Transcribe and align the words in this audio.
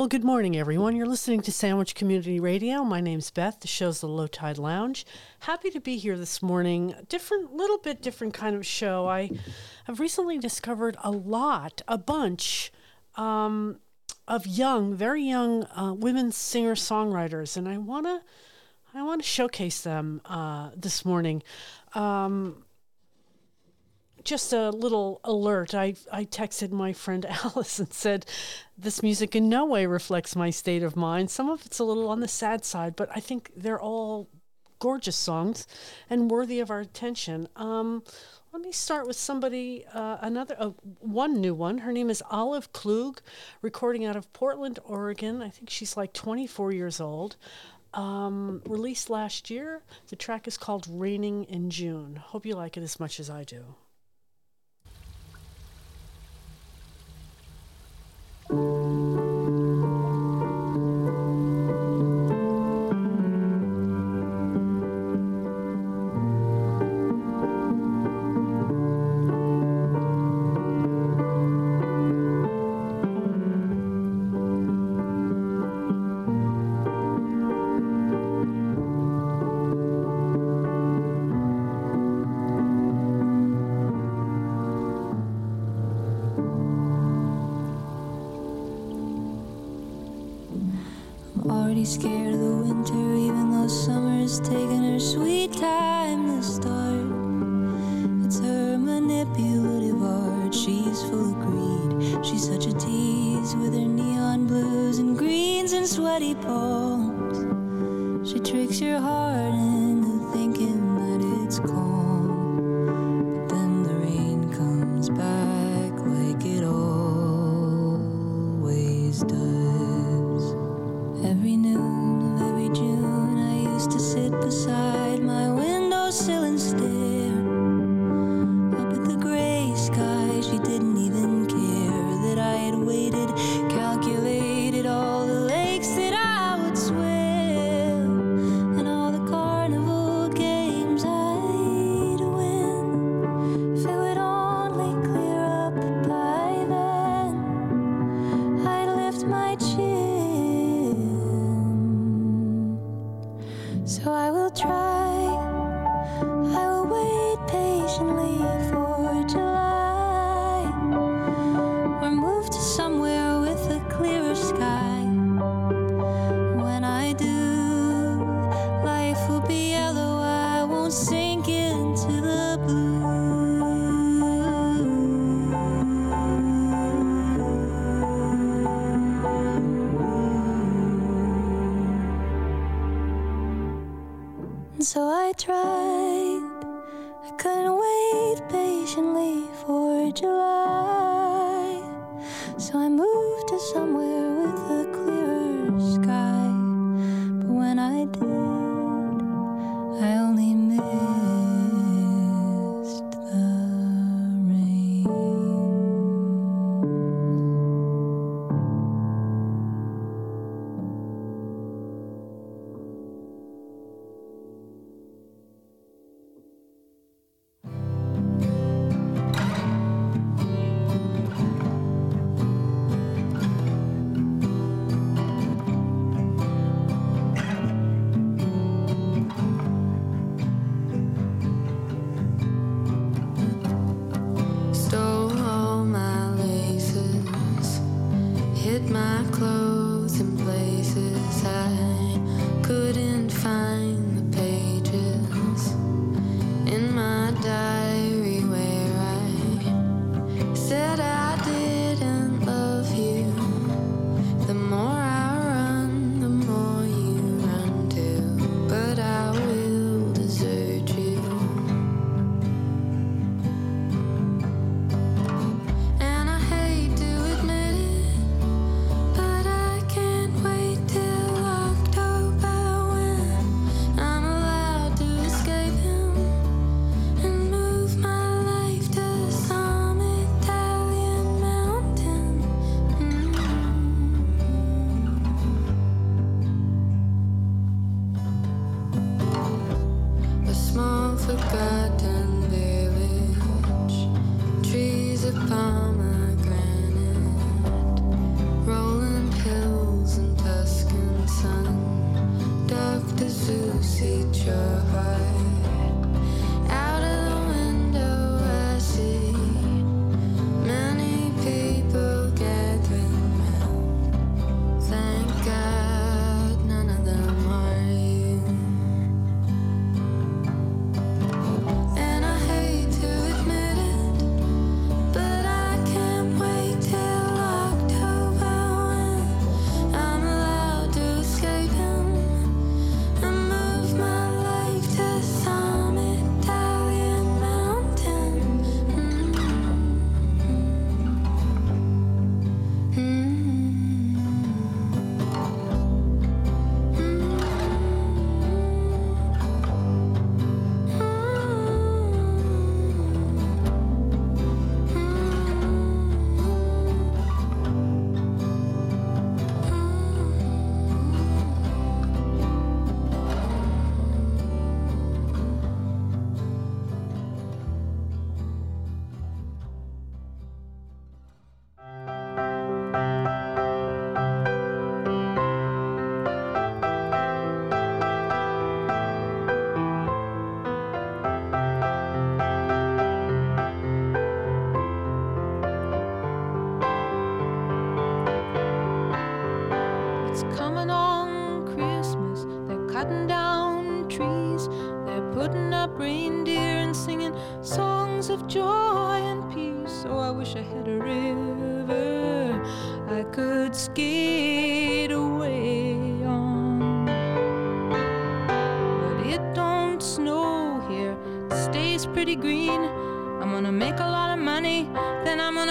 Well, 0.00 0.08
good 0.08 0.24
morning, 0.24 0.56
everyone. 0.56 0.96
You're 0.96 1.04
listening 1.04 1.42
to 1.42 1.52
Sandwich 1.52 1.94
Community 1.94 2.40
Radio. 2.40 2.84
My 2.84 3.02
name's 3.02 3.30
Beth. 3.30 3.60
The 3.60 3.68
show's 3.68 4.00
the 4.00 4.08
Low 4.08 4.26
Tide 4.26 4.56
Lounge. 4.56 5.04
Happy 5.40 5.68
to 5.68 5.78
be 5.78 5.98
here 5.98 6.16
this 6.16 6.40
morning. 6.40 6.94
Different, 7.10 7.52
little 7.52 7.76
bit 7.76 8.00
different 8.00 8.32
kind 8.32 8.56
of 8.56 8.64
show. 8.64 9.06
I 9.08 9.28
have 9.84 10.00
recently 10.00 10.38
discovered 10.38 10.96
a 11.04 11.10
lot, 11.10 11.82
a 11.86 11.98
bunch 11.98 12.72
um, 13.16 13.80
of 14.26 14.46
young, 14.46 14.94
very 14.94 15.22
young 15.22 15.64
uh, 15.76 15.92
women 15.92 16.32
singer 16.32 16.76
songwriters, 16.76 17.58
and 17.58 17.68
I 17.68 17.76
wanna, 17.76 18.22
I 18.94 19.02
want 19.02 19.20
to 19.20 19.28
showcase 19.28 19.82
them 19.82 20.22
uh, 20.24 20.70
this 20.74 21.04
morning. 21.04 21.42
Um, 21.92 22.64
just 24.24 24.52
a 24.52 24.70
little 24.70 25.20
alert. 25.24 25.74
I, 25.74 25.94
I 26.12 26.24
texted 26.24 26.70
my 26.70 26.92
friend 26.92 27.24
Alice 27.44 27.78
and 27.78 27.92
said, 27.92 28.26
This 28.76 29.02
music 29.02 29.34
in 29.34 29.48
no 29.48 29.64
way 29.64 29.86
reflects 29.86 30.36
my 30.36 30.50
state 30.50 30.82
of 30.82 30.96
mind. 30.96 31.30
Some 31.30 31.48
of 31.48 31.64
it's 31.66 31.78
a 31.78 31.84
little 31.84 32.08
on 32.08 32.20
the 32.20 32.28
sad 32.28 32.64
side, 32.64 32.96
but 32.96 33.08
I 33.14 33.20
think 33.20 33.50
they're 33.56 33.80
all 33.80 34.28
gorgeous 34.78 35.16
songs 35.16 35.66
and 36.08 36.30
worthy 36.30 36.58
of 36.60 36.70
our 36.70 36.80
attention. 36.80 37.48
Um, 37.56 38.02
let 38.52 38.62
me 38.62 38.72
start 38.72 39.06
with 39.06 39.16
somebody, 39.16 39.84
uh, 39.94 40.18
another, 40.20 40.56
uh, 40.58 40.70
one 40.98 41.40
new 41.40 41.54
one. 41.54 41.78
Her 41.78 41.92
name 41.92 42.10
is 42.10 42.22
Olive 42.30 42.72
Klug, 42.72 43.20
recording 43.62 44.04
out 44.04 44.16
of 44.16 44.32
Portland, 44.32 44.80
Oregon. 44.84 45.40
I 45.40 45.50
think 45.50 45.70
she's 45.70 45.96
like 45.96 46.12
24 46.12 46.72
years 46.72 47.00
old. 47.00 47.36
Um, 47.94 48.62
released 48.66 49.08
last 49.08 49.50
year. 49.50 49.82
The 50.08 50.16
track 50.16 50.48
is 50.48 50.56
called 50.56 50.86
Raining 50.88 51.44
in 51.44 51.70
June. 51.70 52.16
Hope 52.16 52.44
you 52.44 52.56
like 52.56 52.76
it 52.76 52.82
as 52.82 52.98
much 52.98 53.20
as 53.20 53.30
I 53.30 53.44
do. 53.44 53.76
Already 58.52 59.09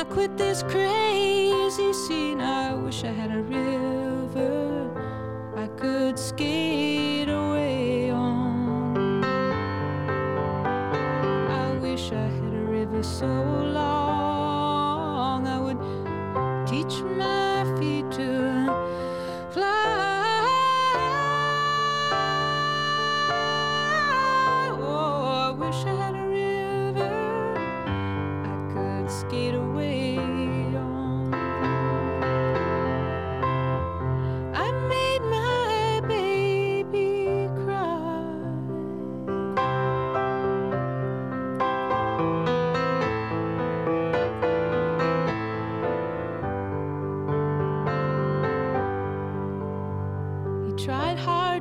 quit 0.09 0.37
this 0.37 0.63
crazy 0.63 1.18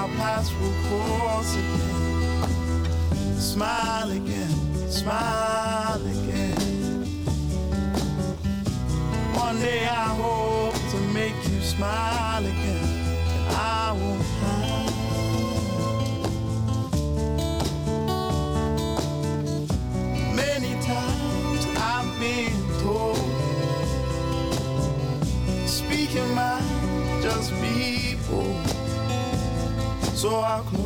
our 0.00 0.08
paths 0.16 0.50
will 0.54 0.72
cross 0.88 1.54
again. 1.56 2.84
Smile 3.38 4.10
again, 4.10 4.88
smile 4.88 6.00
again. 6.06 7.04
One 9.34 9.60
day 9.60 9.84
I 9.86 10.08
hope 10.22 10.74
to 10.92 10.98
make 11.12 11.36
you 11.50 11.60
smile. 11.60 12.19
so 30.20 30.40
I'll 30.40 30.79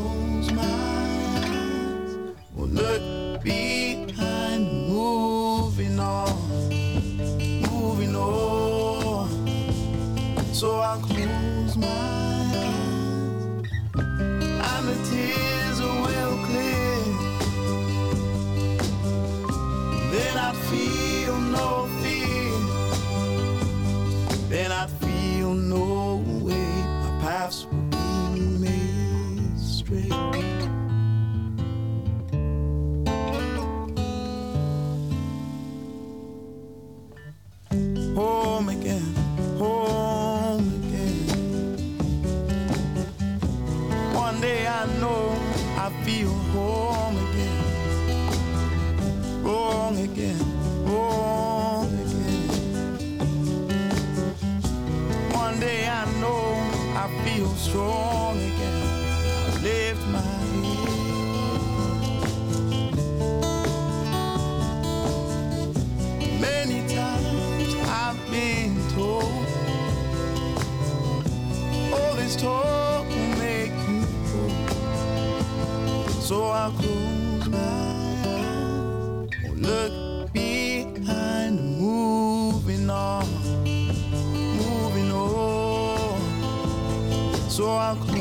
I'll 87.77 87.97
close 87.97 88.14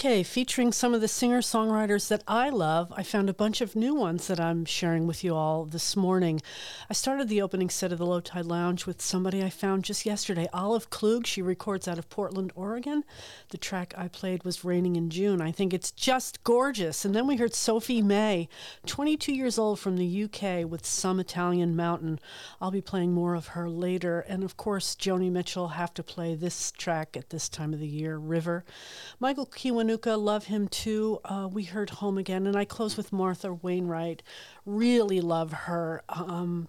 Okay, 0.00 0.22
featuring 0.22 0.72
some 0.72 0.94
of 0.94 1.02
the 1.02 1.08
singer 1.08 1.42
songwriters 1.42 2.08
that 2.08 2.24
I 2.26 2.48
love, 2.48 2.90
I 2.96 3.02
found 3.02 3.28
a 3.28 3.34
bunch 3.34 3.60
of 3.60 3.76
new 3.76 3.94
ones 3.94 4.28
that 4.28 4.40
I'm 4.40 4.64
sharing 4.64 5.06
with 5.06 5.22
you 5.22 5.34
all 5.34 5.66
this 5.66 5.94
morning. 5.94 6.40
I 6.88 6.94
started 6.94 7.28
the 7.28 7.42
opening 7.42 7.68
set 7.68 7.92
of 7.92 7.98
the 7.98 8.06
Low 8.06 8.20
Tide 8.20 8.46
Lounge 8.46 8.86
with 8.86 9.02
somebody 9.02 9.44
I 9.44 9.50
found 9.50 9.84
just 9.84 10.06
yesterday, 10.06 10.48
Olive 10.54 10.88
Klug. 10.88 11.26
She 11.26 11.42
records 11.42 11.86
out 11.86 11.98
of 11.98 12.08
Portland, 12.08 12.50
Oregon. 12.54 12.69
The 12.82 13.58
track 13.58 13.94
I 13.96 14.08
played 14.08 14.44
was 14.44 14.64
Raining 14.64 14.96
in 14.96 15.10
June. 15.10 15.40
I 15.40 15.52
think 15.52 15.74
it's 15.74 15.90
just 15.90 16.42
gorgeous. 16.44 17.04
And 17.04 17.14
then 17.14 17.26
we 17.26 17.36
heard 17.36 17.54
Sophie 17.54 18.02
May, 18.02 18.48
22 18.86 19.32
years 19.32 19.58
old 19.58 19.78
from 19.78 19.96
the 19.96 20.24
UK, 20.24 20.68
with 20.70 20.86
Some 20.86 21.20
Italian 21.20 21.76
Mountain. 21.76 22.20
I'll 22.60 22.70
be 22.70 22.80
playing 22.80 23.12
more 23.12 23.34
of 23.34 23.48
her 23.48 23.68
later. 23.68 24.20
And 24.20 24.42
of 24.42 24.56
course, 24.56 24.94
Joni 24.94 25.30
Mitchell 25.30 25.68
have 25.68 25.92
to 25.94 26.02
play 26.02 26.34
this 26.34 26.70
track 26.72 27.16
at 27.16 27.30
this 27.30 27.48
time 27.48 27.72
of 27.72 27.80
the 27.80 27.86
year, 27.86 28.16
River. 28.16 28.64
Michael 29.18 29.46
Kiwanuka, 29.46 30.20
love 30.22 30.46
him 30.46 30.68
too. 30.68 31.20
Uh, 31.24 31.48
we 31.50 31.64
heard 31.64 31.90
Home 31.90 32.18
Again, 32.18 32.46
and 32.46 32.56
I 32.56 32.64
close 32.64 32.96
with 32.96 33.12
Martha 33.12 33.52
Wainwright. 33.52 34.22
Really 34.64 35.20
love 35.20 35.52
her. 35.52 36.02
Um, 36.08 36.68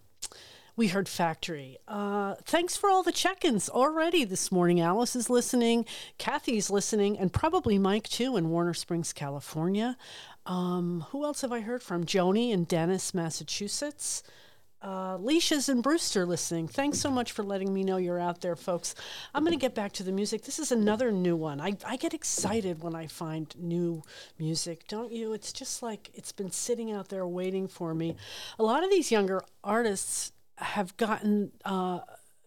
we 0.76 0.88
heard 0.88 1.10
Factory. 1.10 1.78
Uh, 1.88 2.36
thanks 2.44 2.78
for 2.78 2.90
all 2.90 3.04
the 3.04 3.12
check 3.12 3.44
ins 3.44 3.70
already 3.70 4.24
this 4.24 4.52
morning. 4.52 4.80
Alice 4.80 5.16
is 5.16 5.30
listening, 5.30 5.86
Kathy's 6.18 6.70
listening, 6.70 7.18
and 7.18 7.34
probably 7.34 7.78
Mike 7.78 8.08
too 8.08 8.38
in 8.38 8.50
Warner 8.50 8.74
Springs, 8.74 9.14
California. 9.14 9.98
Um, 10.46 11.06
who 11.10 11.24
else 11.24 11.42
have 11.42 11.52
I 11.52 11.62
heard 11.62 11.84
from? 11.84 12.06
Joni 12.06 12.52
in 12.52 12.64
Dennis, 12.64 13.14
Massachusetts. 13.14 14.24
Uh, 14.82 15.16
Leisha's 15.20 15.70
and 15.70 15.84
Brewster 15.84 16.26
listening. 16.26 16.68
Thanks 16.68 17.00
so 17.00 17.12
much 17.12 17.34
for 17.34 17.44
letting 17.44 17.72
me 17.72 17.84
know 17.84 17.98
you're 17.98 18.20
out 18.20 18.42
there, 18.42 18.56
folks. 18.56 18.96
I'm 19.36 19.44
going 19.44 19.54
to 19.54 19.62
get 19.62 19.76
back 19.76 19.92
to 19.94 20.04
the 20.04 20.12
music. 20.12 20.42
This 20.42 20.58
is 20.58 20.72
another 20.72 21.12
new 21.12 21.36
one. 21.36 21.62
I, 21.62 21.78
I 21.86 21.98
get 21.98 22.16
excited 22.16 22.82
when 22.82 22.96
I 22.96 23.06
find 23.06 23.54
new 23.60 24.02
music, 24.40 24.88
don't 24.88 25.12
you? 25.12 25.34
It's 25.34 25.54
just 25.54 25.84
like 25.84 26.10
it's 26.16 26.32
been 26.32 26.50
sitting 26.50 26.92
out 26.92 27.10
there 27.10 27.28
waiting 27.28 27.68
for 27.68 27.94
me. 27.94 28.16
A 28.58 28.64
lot 28.64 28.84
of 28.84 28.90
these 28.90 29.12
younger 29.12 29.44
artists 29.64 30.32
have 30.62 30.95
gotten 30.97 31.52
uh, 31.65 32.00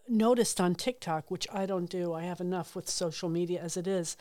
noticed 0.07 0.61
on 0.61 0.75
TikTok, 0.75 1.29
which 1.29 1.47
I 1.51 1.65
don't 1.65 1.89
do. 1.89 2.13
I 2.13 2.23
have 2.23 2.41
enough 2.41 2.75
with 2.75 2.89
social 2.89 3.29
media 3.29 3.61
as 3.61 3.77
it 3.77 3.87
is. 3.87 4.17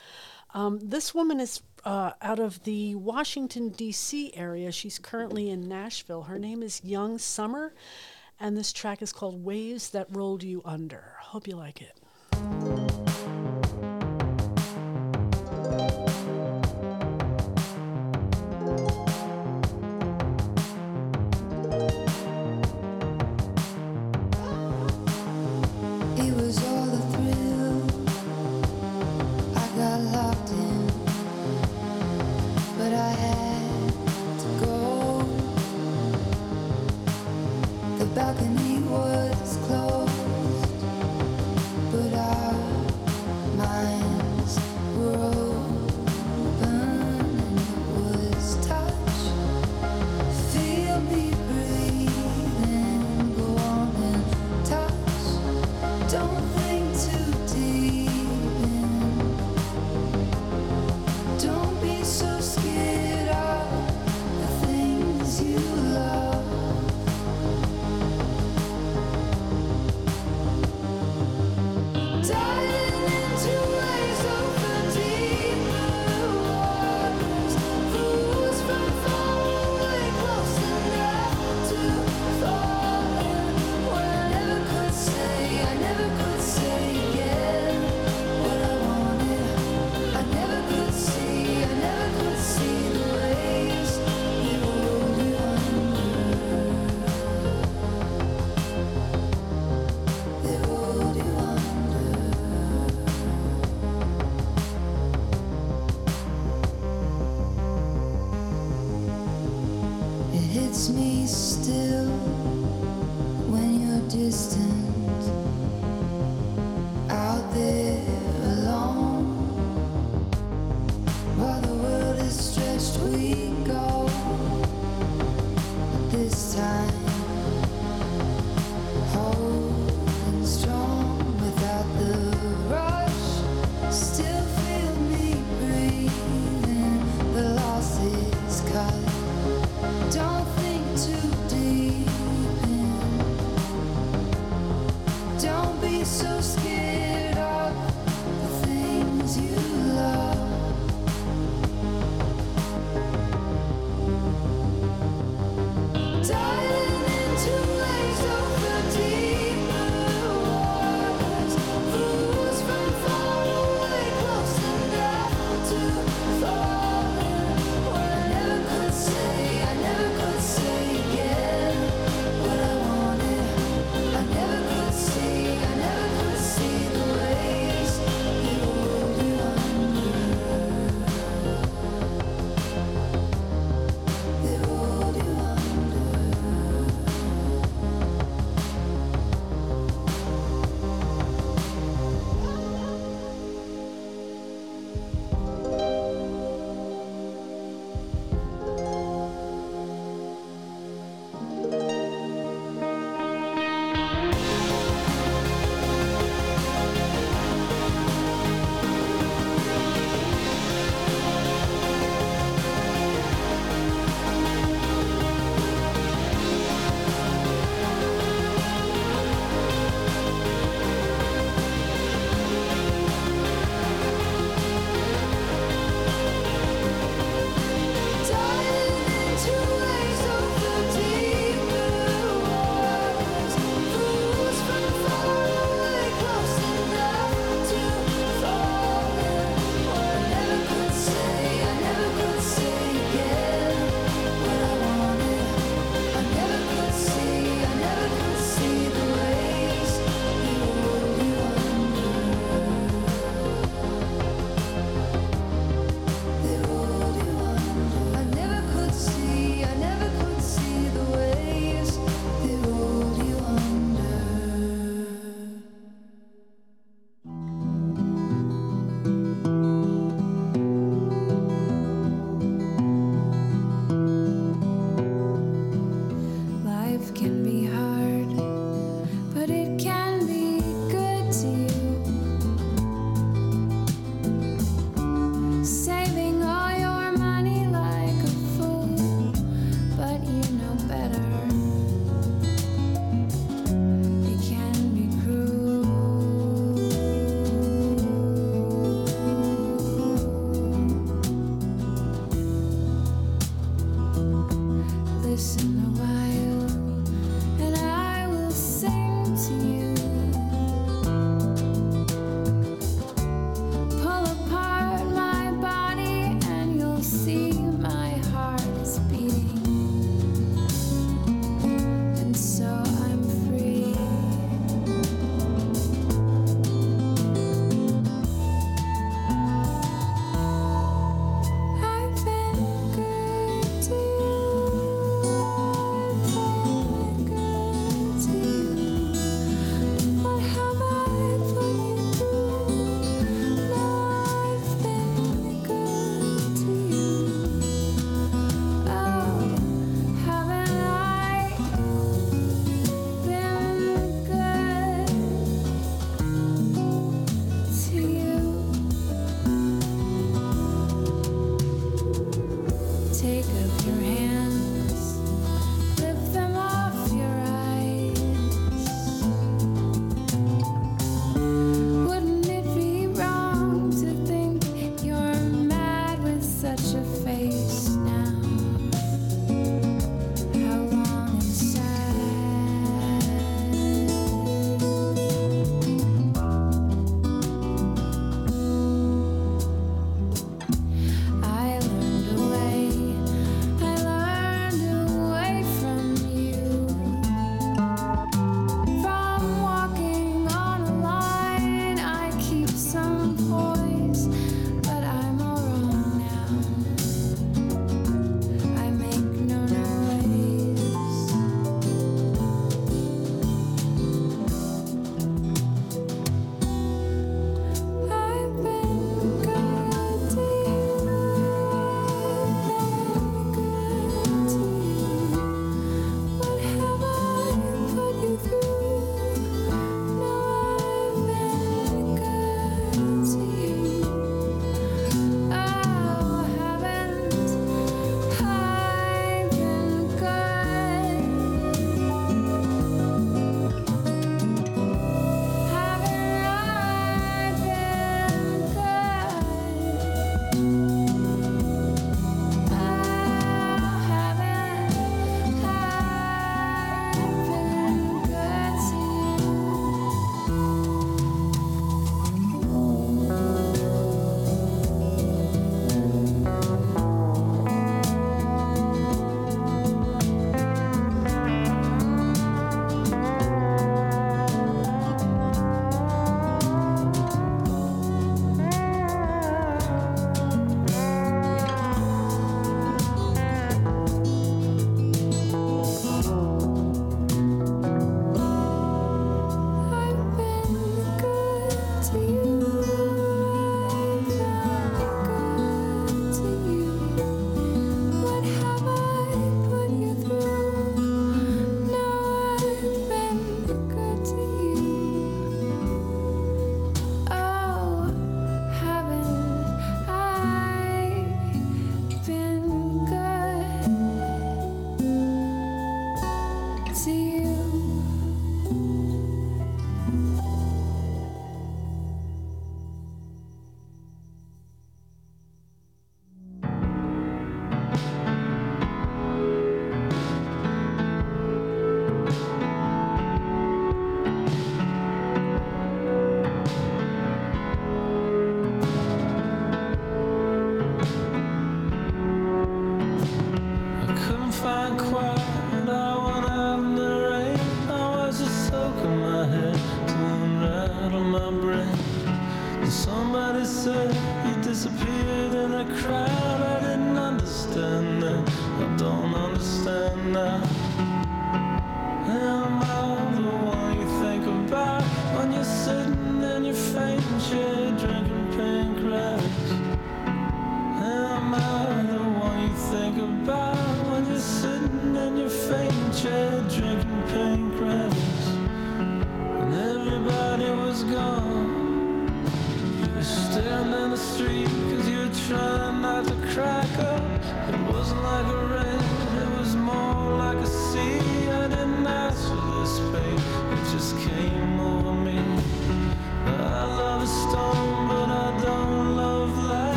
Um, 0.55 0.79
this 0.83 1.15
woman 1.15 1.41
is 1.41 1.63
uh, 1.85 2.13
out 2.23 2.39
of 2.39 2.63
the 2.65 2.95
Washington, 2.95 3.71
D.C. 3.71 4.33
area. 4.35 4.73
She's 4.73 4.99
currently 4.99 5.51
in 5.51 5.69
Nashville. 5.69 6.23
Her 6.23 6.39
name 6.39 6.63
is 6.63 6.83
Young 6.85 7.19
Summer, 7.19 7.75
and 8.39 8.57
this 8.57 8.73
track 8.73 9.03
is 9.03 9.13
called 9.13 9.45
Waves 9.45 9.91
That 9.91 10.07
Rolled 10.11 10.43
You 10.43 10.63
Under. 10.65 11.17
Hope 11.21 11.49
you 11.49 11.57
like 11.57 11.83
it. 11.83 13.04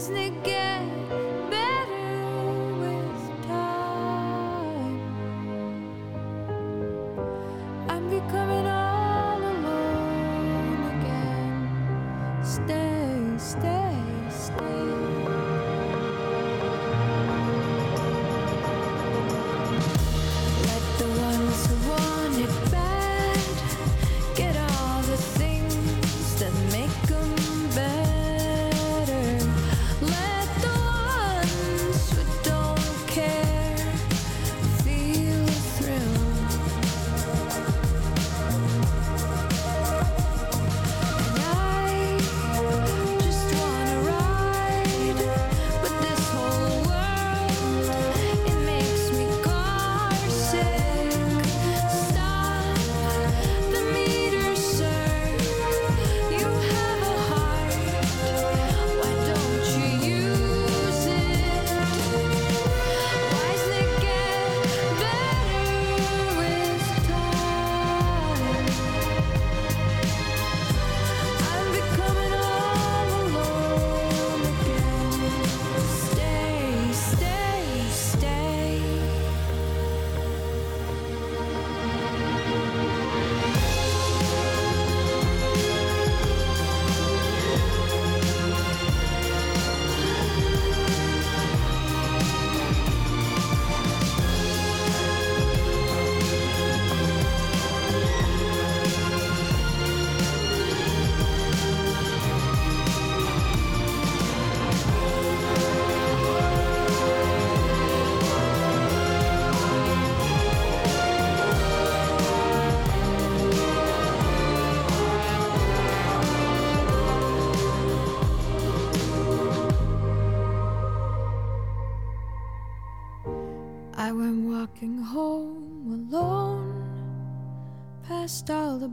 Why 0.00 0.49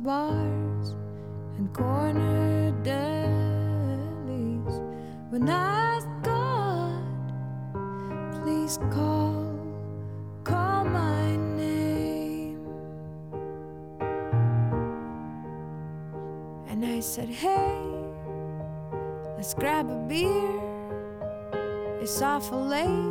bars 0.08 0.96
and 1.58 1.74
corner 1.74 2.72
delis. 2.82 4.76
When 5.32 5.50
I 5.50 5.98
asked 5.98 6.08
God, 6.24 7.04
please 8.40 8.80
call, 8.90 9.52
call 10.46 10.86
my 10.86 11.36
name. 11.58 12.66
And 16.70 16.86
I 16.86 17.02
said, 17.02 17.28
hey, 17.28 17.82
let's 19.36 19.54
grab 19.54 19.90
a 19.90 19.98
beer. 20.08 20.62
It's 22.00 22.22
awful 22.22 22.66
late. 22.66 23.07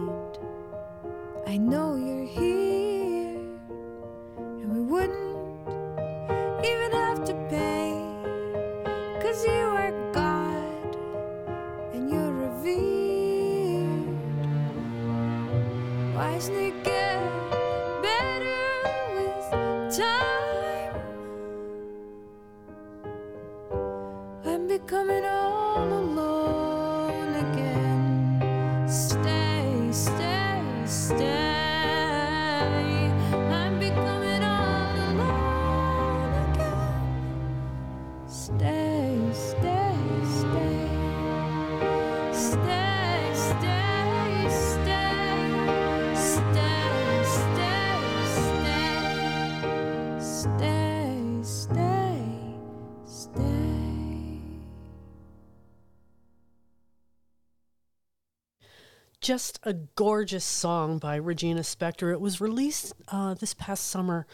Just 59.26 59.58
a 59.64 59.72
gorgeous 59.72 60.44
song 60.44 60.98
by 60.98 61.16
Regina 61.16 61.62
Spektor. 61.62 62.12
It 62.12 62.20
was 62.20 62.40
released 62.40 62.92
uh, 63.08 63.34
this 63.34 63.54
past 63.54 63.88
summer. 63.88 64.24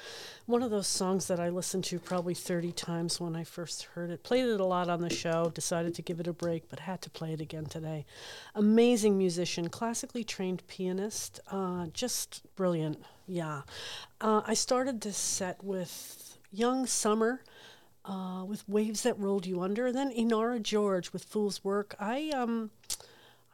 One 0.44 0.62
of 0.62 0.70
those 0.70 0.86
songs 0.86 1.28
that 1.28 1.40
I 1.40 1.48
listened 1.48 1.84
to 1.84 1.98
probably 1.98 2.34
30 2.34 2.72
times 2.72 3.18
when 3.18 3.34
I 3.34 3.42
first 3.42 3.84
heard 3.84 4.10
it. 4.10 4.22
Played 4.22 4.48
it 4.48 4.60
a 4.60 4.66
lot 4.66 4.90
on 4.90 5.00
the 5.00 5.08
show, 5.08 5.50
decided 5.54 5.94
to 5.94 6.02
give 6.02 6.20
it 6.20 6.26
a 6.26 6.34
break, 6.34 6.68
but 6.68 6.80
had 6.80 7.00
to 7.00 7.08
play 7.08 7.32
it 7.32 7.40
again 7.40 7.64
today. 7.64 8.04
Amazing 8.54 9.16
musician, 9.16 9.70
classically 9.70 10.24
trained 10.24 10.62
pianist, 10.66 11.40
uh, 11.50 11.86
just 11.94 12.42
brilliant. 12.54 13.02
Yeah. 13.26 13.62
Uh, 14.20 14.42
I 14.46 14.52
started 14.52 15.00
this 15.00 15.16
set 15.16 15.64
with 15.64 16.36
Young 16.50 16.84
Summer 16.84 17.42
uh, 18.04 18.44
with 18.46 18.68
Waves 18.68 19.04
That 19.04 19.18
Rolled 19.18 19.46
You 19.46 19.62
Under, 19.62 19.86
and 19.86 19.96
then 19.96 20.12
Inara 20.12 20.62
George 20.62 21.14
with 21.14 21.24
Fool's 21.24 21.64
Work. 21.64 21.94
I 21.98 22.28
um, 22.36 22.72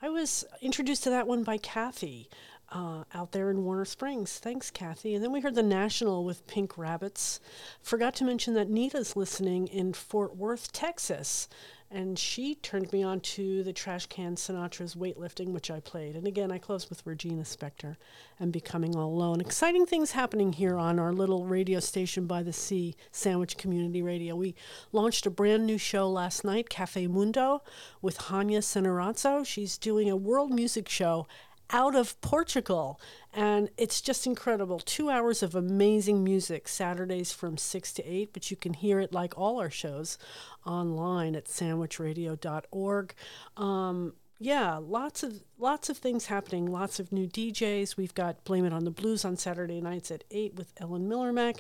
I 0.01 0.09
was 0.09 0.45
introduced 0.63 1.03
to 1.05 1.11
that 1.11 1.27
one 1.27 1.43
by 1.43 1.59
Kathy 1.59 2.29
uh, 2.71 3.03
out 3.15 3.33
there 3.33 3.51
in 3.51 3.65
Warner 3.65 3.85
Springs. 3.85 4.39
Thanks, 4.39 4.71
Kathy. 4.71 5.15
And 5.15 5.25
then 5.25 5.33
we 5.33 5.41
heard 5.41 5.57
the 5.57 5.63
National 5.63 6.25
with 6.25 6.47
Pink 6.47 6.79
Rabbits. 6.79 7.41
Forgot 7.83 8.15
to 8.17 8.25
mention 8.25 8.55
that 8.55 8.71
Nita's 8.71 9.17
listening 9.17 9.67
in 9.67 9.93
Fort 9.93 10.37
Worth, 10.37 10.71
Texas. 10.73 11.49
And 11.91 12.19
she 12.19 12.55
turned 12.55 12.93
me 12.93 13.03
on 13.03 13.21
to 13.21 13.63
the 13.63 13.73
Trash 13.73 14.07
Can 14.07 14.37
Sinatra's 14.37 14.95
Weightlifting, 14.95 15.53
which 15.53 15.71
I 15.71 15.81
played. 15.81 16.17
And 16.17 16.27
again, 16.27 16.53
I 16.53 16.59
closed 16.59 16.91
with 16.91 17.07
Regina 17.07 17.43
Spektor 17.43 17.97
and 18.39 18.53
Becoming 18.53 18.95
All 18.95 19.09
Alone. 19.09 19.41
Exciting 19.41 19.87
things 19.87 20.11
happening 20.11 20.53
here 20.53 20.77
on 20.77 20.99
our 20.99 21.15
little 21.15 21.47
radio 21.47 21.81
station 21.81 22.27
by 22.27 22.43
the 22.43 22.53
sea, 22.53 22.95
Sandwich 23.11 23.57
Community 23.57 24.03
Radio. 24.03 24.37
We 24.37 24.55
launched 24.93 25.25
a 25.25 25.31
brand 25.31 25.67
new 25.67 25.79
show 25.79 26.11
last 26.11 26.45
night, 26.45 26.69
Cafe 26.69 27.07
Mundo, 27.07 27.63
with 28.03 28.19
Hanya 28.19 28.59
Senarazzo. 28.59 29.47
She's 29.47 29.79
doing 29.79 30.11
a 30.11 30.17
world 30.17 30.51
music 30.51 30.91
show 30.91 31.27
out 31.71 31.95
of 31.95 32.21
Portugal. 32.21 33.01
And 33.33 33.71
it's 33.77 34.01
just 34.01 34.27
incredible. 34.27 34.81
Two 34.81 35.11
hours 35.11 35.43
of 35.43 35.55
amazing 35.55 36.25
music, 36.25 36.67
Saturdays 36.69 37.33
from 37.33 37.57
6 37.57 37.93
to 37.95 38.05
8, 38.05 38.33
but 38.33 38.51
you 38.51 38.57
can 38.57 38.75
hear 38.75 39.01
it 39.01 39.13
like 39.13 39.37
all 39.39 39.61
our 39.61 39.71
shows 39.71 40.19
online 40.67 41.35
at 41.37 41.47
sandwichradio.org. 41.47 43.15
Um, 43.57 44.15
yeah, 44.41 44.77
lots 44.77 45.25
of 45.25 45.43
lots 45.59 45.91
of 45.91 45.99
things 45.99 46.27
happening. 46.27 46.71
Lots 46.71 47.01
of 47.01 47.11
new 47.11 47.27
DJs. 47.27 47.97
We've 47.97 48.15
got 48.15 48.45
Blame 48.45 48.65
It 48.65 48.73
on 48.73 48.85
the 48.85 48.91
Blues 48.91 49.25
on 49.25 49.37
Saturday 49.37 49.81
nights 49.81 50.13
at 50.13 50.23
eight 50.31 50.55
with 50.55 50.73
Ellen 50.77 51.09
Millermack. 51.09 51.59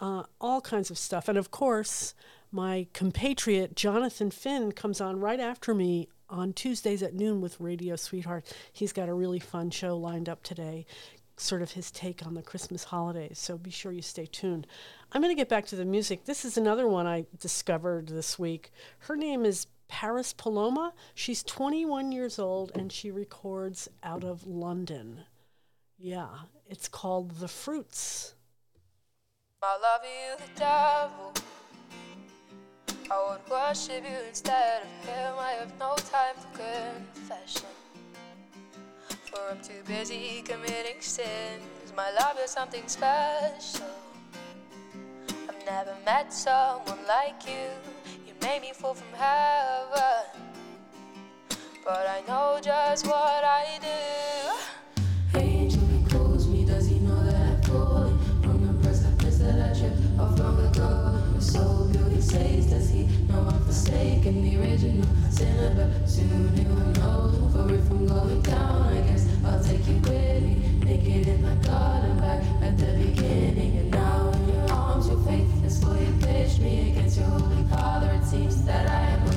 Uh, 0.00 0.24
all 0.38 0.60
kinds 0.60 0.90
of 0.90 0.98
stuff, 0.98 1.28
and 1.28 1.38
of 1.38 1.50
course, 1.50 2.14
my 2.52 2.86
compatriot 2.92 3.74
Jonathan 3.74 4.30
Finn 4.30 4.72
comes 4.72 5.00
on 5.00 5.18
right 5.18 5.40
after 5.40 5.74
me 5.74 6.08
on 6.30 6.52
Tuesdays 6.52 7.02
at 7.02 7.14
noon 7.14 7.40
with 7.40 7.60
Radio 7.60 7.96
Sweetheart. 7.96 8.44
He's 8.72 8.92
got 8.92 9.08
a 9.08 9.14
really 9.14 9.38
fun 9.38 9.70
show 9.70 9.96
lined 9.96 10.28
up 10.28 10.42
today, 10.42 10.86
sort 11.36 11.62
of 11.62 11.72
his 11.72 11.90
take 11.90 12.24
on 12.24 12.34
the 12.34 12.42
Christmas 12.42 12.84
holidays. 12.84 13.38
So 13.38 13.58
be 13.58 13.70
sure 13.70 13.92
you 13.92 14.02
stay 14.02 14.26
tuned. 14.26 14.66
I'm 15.12 15.20
going 15.20 15.34
to 15.34 15.40
get 15.40 15.48
back 15.48 15.66
to 15.66 15.76
the 15.76 15.84
music. 15.84 16.24
This 16.24 16.44
is 16.44 16.56
another 16.56 16.86
one 16.86 17.06
I 17.06 17.26
discovered 17.38 18.08
this 18.08 18.38
week. 18.38 18.70
Her 19.00 19.16
name 19.16 19.44
is 19.44 19.66
Paris 19.88 20.32
Paloma. 20.32 20.94
She's 21.14 21.42
21 21.42 22.12
years 22.12 22.38
old 22.38 22.70
and 22.74 22.92
she 22.92 23.10
records 23.10 23.88
out 24.02 24.22
of 24.22 24.46
London. 24.46 25.22
Yeah, 25.98 26.28
it's 26.68 26.88
called 26.88 27.32
The 27.32 27.48
Fruits. 27.48 28.34
I 29.62 29.76
love 29.76 30.00
you, 30.04 30.46
the 30.46 30.58
devil. 30.58 31.34
I 33.12 33.28
would 33.28 33.40
worship 33.50 34.04
you 34.04 34.18
instead 34.28 34.82
of 34.82 35.08
him. 35.08 35.34
I 35.36 35.52
have 35.58 35.72
no 35.80 35.96
time 35.96 36.36
for 36.36 36.58
confession. 36.58 37.66
For 39.26 39.40
I'm 39.50 39.60
too 39.60 39.82
busy 39.84 40.42
committing 40.44 41.00
sins. 41.00 41.92
My 41.96 42.12
love 42.12 42.38
is 42.42 42.52
something 42.52 42.86
special. 42.86 43.90
I've 45.48 45.66
never 45.66 45.96
met 46.04 46.32
someone 46.32 47.04
like 47.08 47.44
you. 47.46 47.66
You 48.28 48.32
made 48.42 48.62
me 48.62 48.72
fall 48.72 48.94
from 48.94 49.12
heaven. 49.18 50.30
But 51.84 52.06
I 52.06 52.22
know 52.28 52.60
just 52.62 53.06
what 53.08 53.42
I 53.42 53.78
do. 53.80 54.79
Sinner, 64.80 65.74
but 65.74 66.08
soon 66.08 66.54
will 66.54 66.86
know. 66.92 67.36
I'm 67.90 68.06
going 68.06 68.40
down, 68.42 68.96
I 68.96 69.00
guess 69.02 69.28
I'll 69.44 69.62
take 69.62 69.86
you 69.86 69.96
with 69.96 70.42
me. 70.42 70.56
Naked 70.82 71.28
in 71.28 71.42
my 71.42 71.54
garden, 71.56 72.18
back 72.18 72.42
at 72.62 72.78
the 72.78 72.86
beginning. 72.86 73.76
And 73.76 73.90
now 73.90 74.30
in 74.30 74.48
your 74.48 74.72
arms, 74.72 75.08
your 75.08 75.20
faith 75.24 75.64
is 75.64 75.82
fully 75.82 76.06
pitched 76.22 76.60
me 76.60 76.92
against 76.92 77.18
your 77.18 77.26
holy 77.26 77.62
father. 77.64 78.10
It 78.12 78.24
seems 78.24 78.64
that 78.64 78.88
I 78.88 79.00
am 79.10 79.29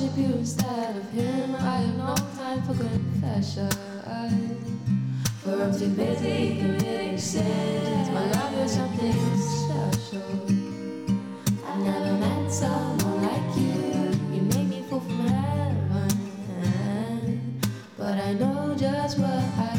worship 0.00 0.16
you 0.16 0.34
instead 0.36 0.96
of 0.96 1.10
him. 1.10 1.54
I 1.56 1.78
have 1.78 1.96
no 1.96 2.14
time 2.36 2.62
for 2.62 2.74
confession. 2.74 3.68
For 5.42 5.62
I'm 5.62 5.72
too 5.78 5.88
busy 5.88 6.58
committing 6.58 7.18
sins. 7.18 8.10
My 8.10 8.30
love 8.30 8.54
is 8.64 8.72
something 8.72 9.12
special. 9.36 10.22
I've 11.66 11.80
never 11.80 12.12
met 12.14 12.50
someone 12.50 13.22
like 13.22 13.56
you. 13.56 13.72
You 14.34 14.42
made 14.42 14.68
me 14.68 14.84
fall 14.88 15.00
from 15.00 15.26
heaven. 15.88 16.10
But 17.98 18.18
I 18.20 18.32
know 18.34 18.74
just 18.76 19.18
what 19.18 19.28
I 19.28 19.69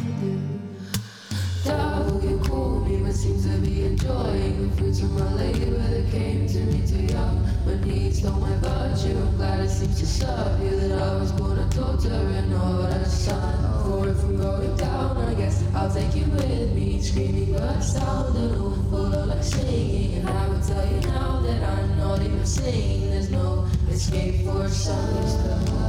Seems 3.22 3.46
to 3.46 3.56
be 3.60 3.84
enjoying 3.84 4.68
the 4.68 4.76
fruits 4.78 5.00
of 5.02 5.12
my 5.12 5.32
labor 5.36 5.78
that 5.78 6.10
came 6.10 6.48
to 6.48 6.58
me 6.58 6.82
too 6.88 7.14
young. 7.14 7.48
My 7.68 7.76
needs 7.86 8.18
stole 8.18 8.32
my 8.32 8.52
virtue. 8.56 9.16
I'm 9.16 9.38
glad 9.38 9.60
it 9.60 9.70
seems 9.70 10.00
to 10.00 10.08
serve 10.08 10.60
you 10.60 10.72
that 10.72 11.00
I 11.00 11.18
was 11.18 11.32
born 11.34 11.60
a 11.60 11.70
daughter 11.70 12.10
and 12.10 12.50
not 12.50 12.90
a 12.90 13.06
son. 13.06 13.84
Forward 13.84 14.18
from 14.18 14.38
going 14.38 14.76
down, 14.76 15.18
I 15.18 15.36
guess 15.36 15.64
I'll 15.76 15.94
take 15.94 16.16
you 16.16 16.26
with 16.32 16.74
me. 16.74 17.00
Screaming 17.00 17.54
birds 17.54 17.94
sound 17.94 18.36
and 18.38 18.56
overfull 18.56 19.28
like 19.28 19.44
singing. 19.44 20.16
And 20.16 20.28
I 20.28 20.48
will 20.48 20.62
tell 20.62 20.92
you 20.92 21.02
now 21.02 21.42
that 21.42 21.62
I'm 21.62 21.98
not 22.00 22.24
even 22.24 22.44
singing. 22.44 23.12
There's 23.12 23.30
no 23.30 23.68
escape 23.88 24.46
for 24.46 24.68
silence. 24.68 25.81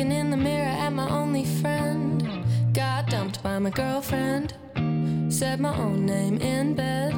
Looking 0.00 0.16
in 0.16 0.30
the 0.30 0.36
mirror 0.38 0.64
at 0.64 0.94
my 0.94 1.10
only 1.10 1.44
friend. 1.44 2.42
Got 2.72 3.10
dumped 3.10 3.42
by 3.42 3.58
my 3.58 3.68
girlfriend. 3.68 4.54
Said 5.28 5.60
my 5.60 5.76
own 5.76 6.06
name 6.06 6.38
in 6.38 6.74
bed. 6.74 7.12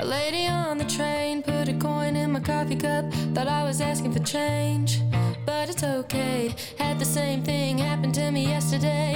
A 0.00 0.04
lady 0.04 0.48
on 0.48 0.78
the 0.78 0.84
train 0.84 1.44
put 1.44 1.68
a 1.68 1.74
coin 1.74 2.16
in 2.16 2.32
my 2.32 2.40
coffee 2.40 2.74
cup. 2.74 3.04
Thought 3.34 3.46
I 3.46 3.62
was 3.62 3.80
asking 3.80 4.14
for 4.14 4.24
change, 4.24 5.00
but 5.46 5.70
it's 5.70 5.84
okay. 5.84 6.56
Had 6.76 6.98
the 6.98 7.04
same 7.04 7.44
thing 7.44 7.78
happen 7.78 8.10
to 8.14 8.32
me 8.32 8.48
yesterday. 8.48 9.14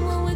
someone 0.00 0.29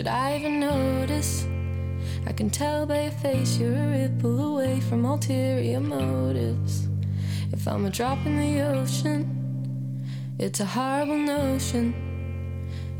Should 0.00 0.08
I 0.08 0.38
even 0.38 0.60
notice? 0.60 1.46
I 2.26 2.32
can 2.32 2.48
tell 2.48 2.86
by 2.86 3.02
your 3.02 3.10
face 3.10 3.58
you're 3.58 3.76
a 3.76 3.86
ripple 3.88 4.54
away 4.56 4.80
from 4.80 5.04
ulterior 5.04 5.78
motives. 5.78 6.88
If 7.52 7.68
I'm 7.68 7.84
a 7.84 7.90
drop 7.90 8.16
in 8.24 8.38
the 8.38 8.62
ocean, 8.62 10.02
it's 10.38 10.60
a 10.60 10.64
horrible 10.64 11.18
notion. 11.18 11.92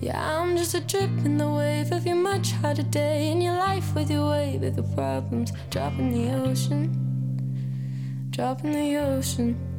Yeah, 0.03 0.21
I'm 0.21 0.59
just 0.59 0.75
a 0.75 0.81
drip 0.83 1.25
in 1.25 1.39
the 1.39 1.49
wave 1.49 1.91
of 1.91 2.05
your 2.05 2.17
much 2.17 2.53
harder 2.53 2.83
day 2.83 3.31
in 3.31 3.41
your 3.41 3.57
life 3.57 3.95
with 3.95 4.11
your 4.11 4.29
way 4.29 4.59
your 4.77 4.95
problems. 4.95 5.53
Drop 5.71 5.99
in 5.99 6.11
the 6.11 6.35
ocean, 6.47 8.29
drop 8.31 8.63
in 8.63 8.73
the 8.73 8.97
ocean. 8.99 9.70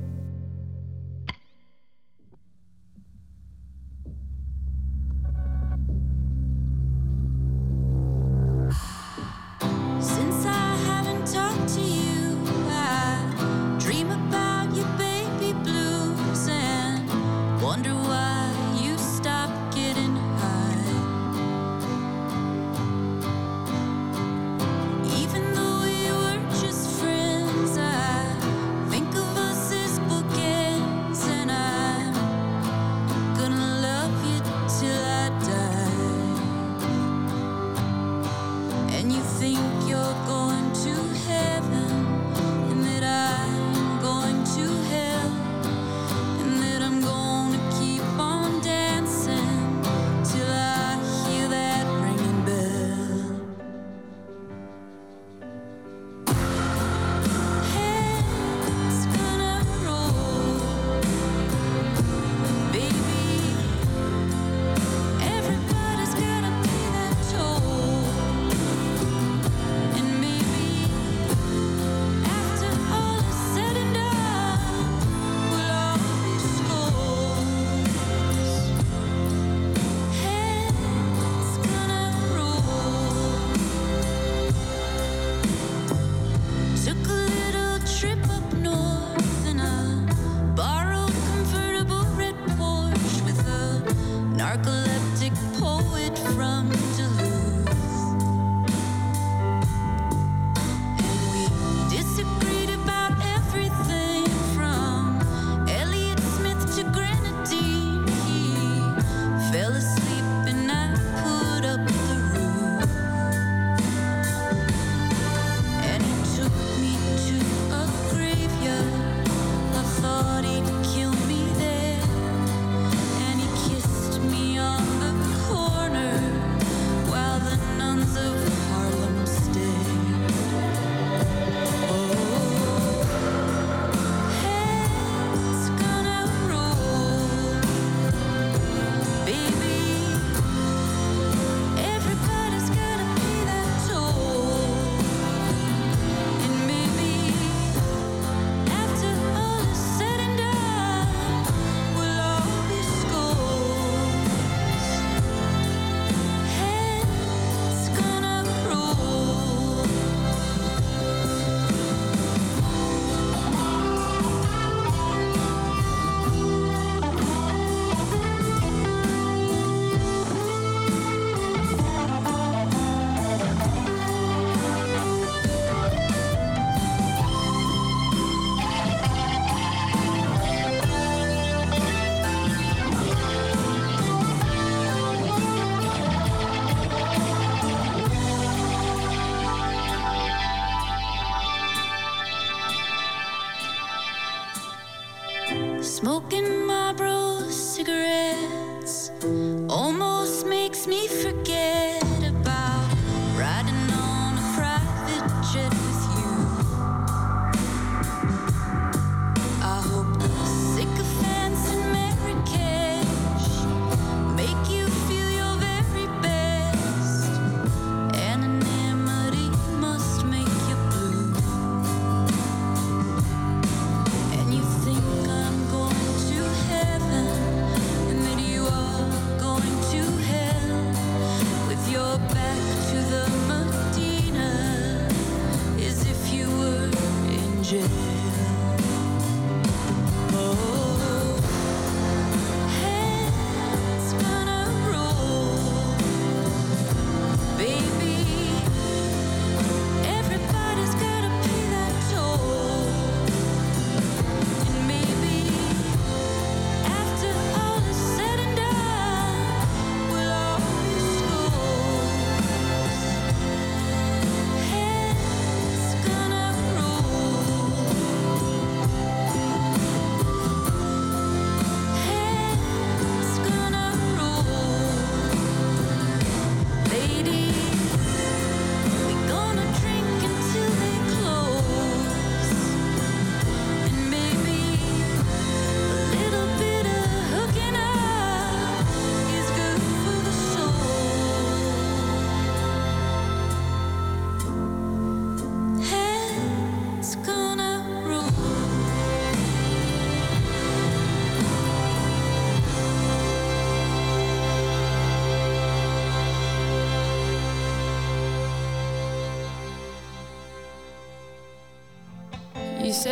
wonder 17.83 17.95
why. 18.07 18.20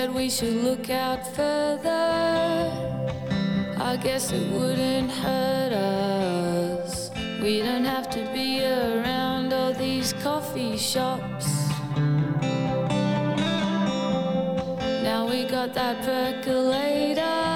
said 0.10 0.16
we 0.16 0.30
should 0.30 0.64
look 0.64 0.90
out 0.90 1.26
further. 1.36 1.90
I 3.78 3.98
guess 4.02 4.32
it 4.32 4.52
wouldn't 4.52 5.12
hurt 5.12 5.74
us. 5.74 7.12
We 7.42 7.62
don't 7.62 7.86
have 7.86 8.10
to 8.12 8.20
be 8.34 8.64
around 8.64 9.54
all 9.54 9.74
these 9.74 10.14
coffee 10.24 10.78
shops. 10.78 11.48
Now 15.04 15.28
we 15.30 15.46
got 15.46 15.74
that 15.74 16.04
percolator. 16.04 17.49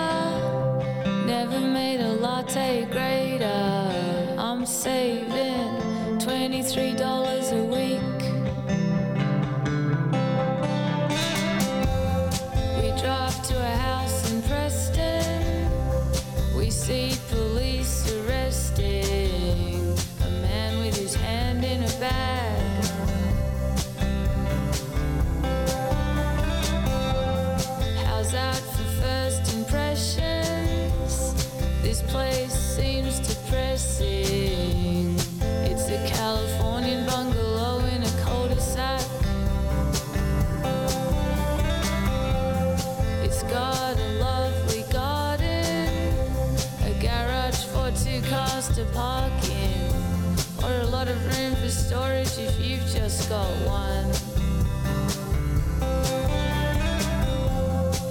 storage 51.93 52.39
if 52.39 52.59
you've 52.59 52.87
just 52.87 53.29
got 53.29 53.45
one. 53.67 54.09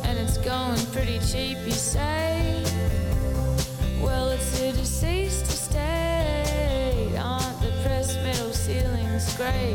And 0.05 0.17
it's 0.21 0.39
going 0.39 0.79
pretty 0.93 1.19
cheap, 1.19 1.59
you 1.65 1.73
say? 1.73 2.63
Well, 4.01 4.29
it's 4.29 4.61
a 4.61 4.71
deceased 4.71 5.47
estate. 5.47 7.19
Aren't 7.19 7.61
the 7.61 7.73
pressed 7.83 8.23
metal 8.23 8.53
ceilings 8.53 9.37
great? 9.37 9.75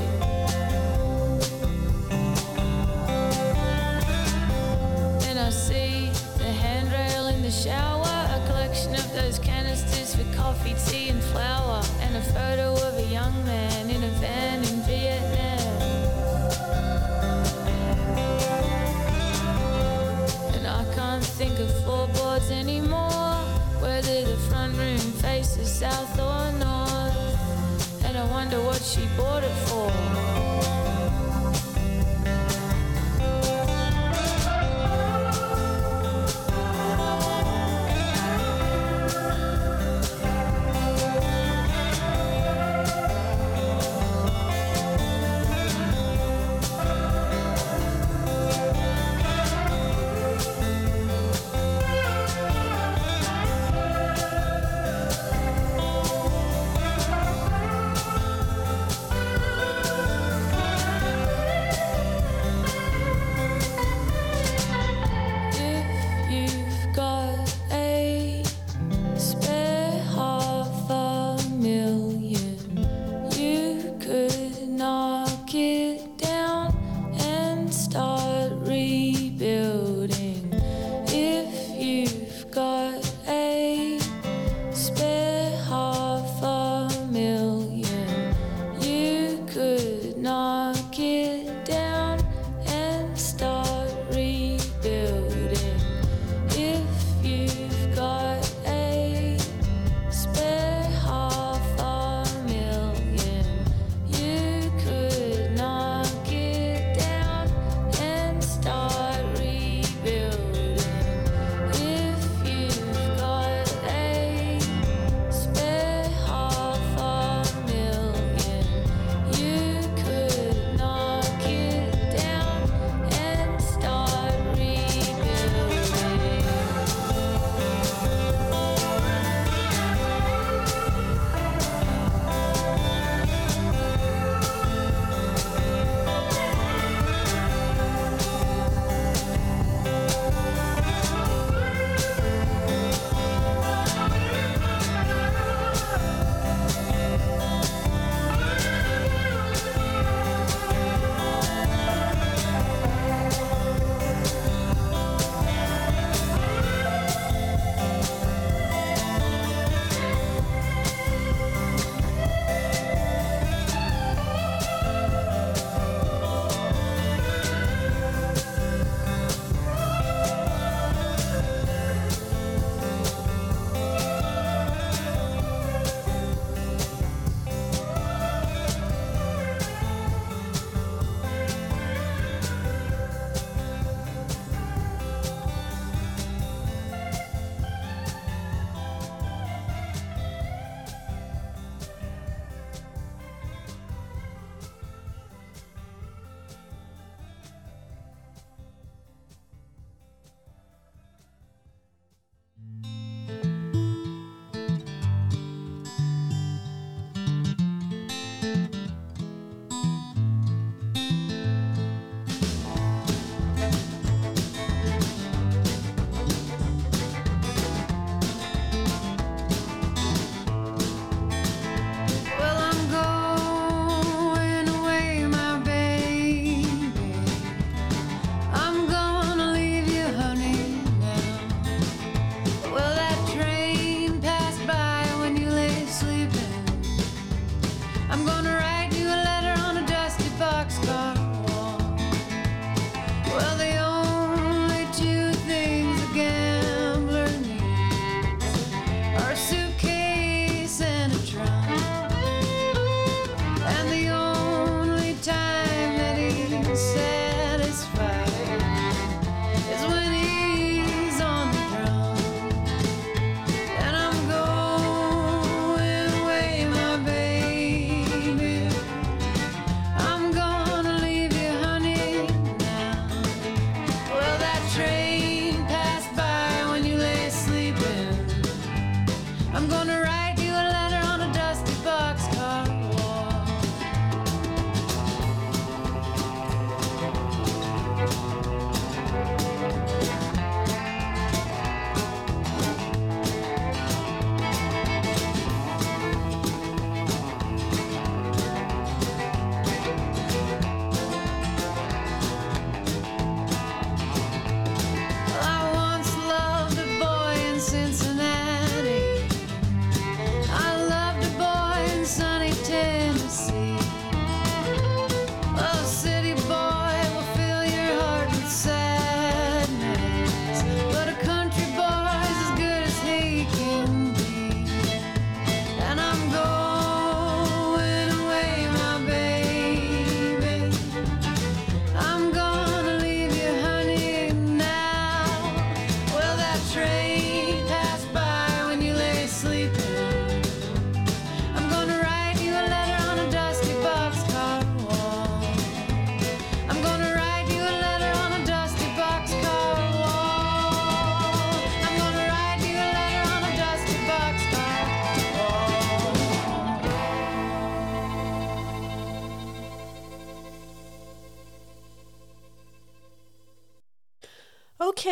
Then 5.20 5.38
I 5.38 5.50
see 5.50 6.12
the 6.38 6.52
handrail 6.64 7.28
in 7.28 7.42
the 7.42 7.52
shower, 7.52 8.06
a 8.06 8.42
collection 8.48 8.94
of 8.96 9.14
those 9.14 9.38
canisters 9.40 10.16
for 10.16 10.24
coffee, 10.34 10.76
tea, 10.86 11.10
and 11.10 11.22
flour, 11.22 11.84
and 12.00 12.16
a 12.16 12.22
photo 12.22 12.72
of 12.88 12.98
a 13.00 13.08
young 13.12 13.36
man. 13.46 13.67
I 28.18 28.26
wonder 28.26 28.60
what 28.62 28.82
she 28.82 29.06
bought 29.16 29.44
it 29.44 29.58
for. 29.68 30.07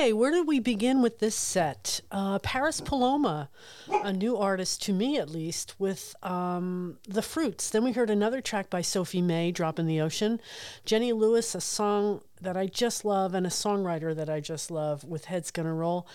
Okay, 0.05 0.13
where 0.13 0.29
did 0.29 0.45
we 0.45 0.59
begin 0.59 1.01
with 1.01 1.17
this 1.17 1.33
set? 1.33 2.01
Uh, 2.11 2.37
Paris 2.37 2.79
Paloma, 2.79 3.49
a 3.89 4.13
new 4.13 4.37
artist 4.37 4.83
to 4.83 4.93
me 4.93 5.17
at 5.17 5.31
least, 5.31 5.73
with 5.79 6.15
um, 6.21 6.99
The 7.09 7.23
Fruits. 7.23 7.71
Then 7.71 7.83
we 7.83 7.91
heard 7.91 8.11
another 8.11 8.39
track 8.39 8.69
by 8.69 8.81
Sophie 8.81 9.23
May, 9.23 9.51
Drop 9.51 9.79
in 9.79 9.87
the 9.87 10.01
Ocean. 10.01 10.39
Jenny 10.85 11.11
Lewis, 11.11 11.55
a 11.55 11.59
song 11.59 12.21
that 12.39 12.55
I 12.55 12.67
just 12.67 13.03
love, 13.03 13.33
and 13.33 13.47
a 13.47 13.49
songwriter 13.49 14.15
that 14.15 14.29
I 14.29 14.41
just 14.41 14.69
love 14.69 15.03
with 15.03 15.25
Heads 15.25 15.49
Gonna 15.49 15.73
Roll. 15.73 16.07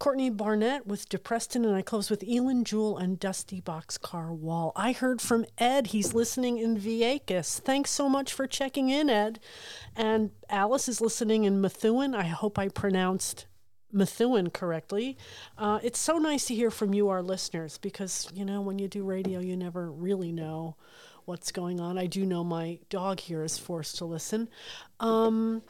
Courtney 0.00 0.30
Barnett 0.30 0.86
with 0.86 1.10
Depreston, 1.10 1.66
and 1.66 1.76
I 1.76 1.82
close 1.82 2.08
with 2.08 2.20
Eilen 2.22 2.64
Jewell 2.64 2.96
and 2.96 3.20
Dusty 3.20 3.60
Boxcar 3.60 4.30
Wall. 4.34 4.72
I 4.74 4.92
heard 4.92 5.20
from 5.20 5.44
Ed. 5.58 5.88
He's 5.88 6.14
listening 6.14 6.56
in 6.56 6.78
Vieques. 6.78 7.58
Thanks 7.60 7.90
so 7.90 8.08
much 8.08 8.32
for 8.32 8.46
checking 8.46 8.88
in, 8.88 9.10
Ed. 9.10 9.40
And 10.00 10.30
Alice 10.48 10.88
is 10.88 11.02
listening 11.02 11.44
in 11.44 11.60
Methuen. 11.60 12.14
I 12.14 12.22
hope 12.22 12.58
I 12.58 12.68
pronounced 12.68 13.44
Methuen 13.92 14.48
correctly. 14.48 15.18
Uh, 15.58 15.78
it's 15.82 15.98
so 15.98 16.16
nice 16.16 16.46
to 16.46 16.54
hear 16.54 16.70
from 16.70 16.94
you, 16.94 17.10
our 17.10 17.20
listeners, 17.20 17.76
because, 17.76 18.26
you 18.32 18.46
know, 18.46 18.62
when 18.62 18.78
you 18.78 18.88
do 18.88 19.04
radio, 19.04 19.40
you 19.40 19.58
never 19.58 19.90
really 19.90 20.32
know 20.32 20.76
what's 21.26 21.52
going 21.52 21.80
on. 21.80 21.98
I 21.98 22.06
do 22.06 22.24
know 22.24 22.42
my 22.42 22.78
dog 22.88 23.20
here 23.20 23.44
is 23.44 23.58
forced 23.58 23.98
to 23.98 24.06
listen. 24.06 24.48
Um, 25.00 25.60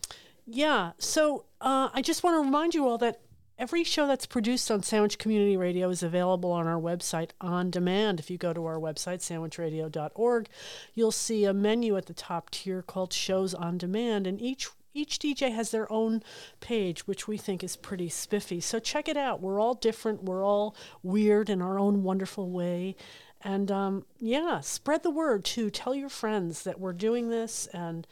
yeah, 0.47 0.93
so 0.99 1.47
uh, 1.61 1.89
I 1.93 2.01
just 2.01 2.22
want 2.22 2.37
to 2.37 2.45
remind 2.45 2.72
you 2.72 2.87
all 2.87 2.99
that 2.99 3.22
every 3.61 3.84
show 3.84 4.06
that's 4.06 4.24
produced 4.24 4.70
on 4.70 4.82
Sandwich 4.82 5.18
Community 5.18 5.54
Radio 5.54 5.90
is 5.90 6.02
available 6.02 6.50
on 6.50 6.66
our 6.66 6.80
website 6.80 7.30
on 7.42 7.70
demand. 7.70 8.18
If 8.18 8.30
you 8.30 8.38
go 8.38 8.54
to 8.54 8.64
our 8.64 8.78
website, 8.78 9.18
sandwichradio.org, 9.18 10.48
you'll 10.94 11.12
see 11.12 11.44
a 11.44 11.52
menu 11.52 11.94
at 11.98 12.06
the 12.06 12.14
top 12.14 12.48
tier 12.48 12.80
called 12.80 13.12
Shows 13.12 13.52
on 13.52 13.76
Demand, 13.76 14.26
and 14.26 14.40
each 14.40 14.70
each 14.92 15.20
DJ 15.20 15.54
has 15.54 15.70
their 15.70 15.92
own 15.92 16.20
page, 16.58 17.06
which 17.06 17.28
we 17.28 17.36
think 17.36 17.62
is 17.62 17.76
pretty 17.76 18.08
spiffy. 18.08 18.61
So 18.61 18.80
check 18.80 19.08
it 19.08 19.16
out. 19.16 19.40
We're 19.40 19.61
all 19.61 19.74
different. 19.74 20.24
We're 20.24 20.44
all 20.44 20.74
weird 21.04 21.48
in 21.48 21.62
our 21.62 21.78
own 21.78 22.02
wonderful 22.02 22.50
way. 22.50 22.96
And 23.42 23.70
um, 23.70 24.04
yeah, 24.18 24.58
spread 24.61 25.04
the 25.04 25.11
word 25.11 25.44
too. 25.44 25.70
Tell 25.70 25.94
your 25.94 26.08
friends 26.08 26.64
that 26.64 26.80
we're 26.80 26.92
doing 26.92 27.28
this 27.28 27.68
and 27.68 28.04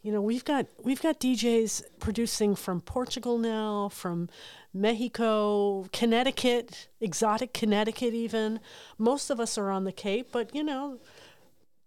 you 0.00 0.10
know 0.10 0.20
we've 0.20 0.44
got 0.44 0.66
we've 0.82 1.00
got 1.02 1.20
DJs 1.20 1.82
producing 2.00 2.56
from 2.56 2.80
Portugal 2.80 3.38
now, 3.38 3.88
from 3.88 4.28
Mexico, 4.74 5.86
Connecticut, 5.92 6.88
exotic 7.00 7.52
Connecticut 7.52 8.14
even. 8.14 8.60
Most 8.98 9.30
of 9.30 9.38
us 9.38 9.58
are 9.58 9.70
on 9.70 9.84
the 9.84 9.92
Cape, 9.92 10.28
but 10.32 10.54
you 10.54 10.64
know, 10.64 10.98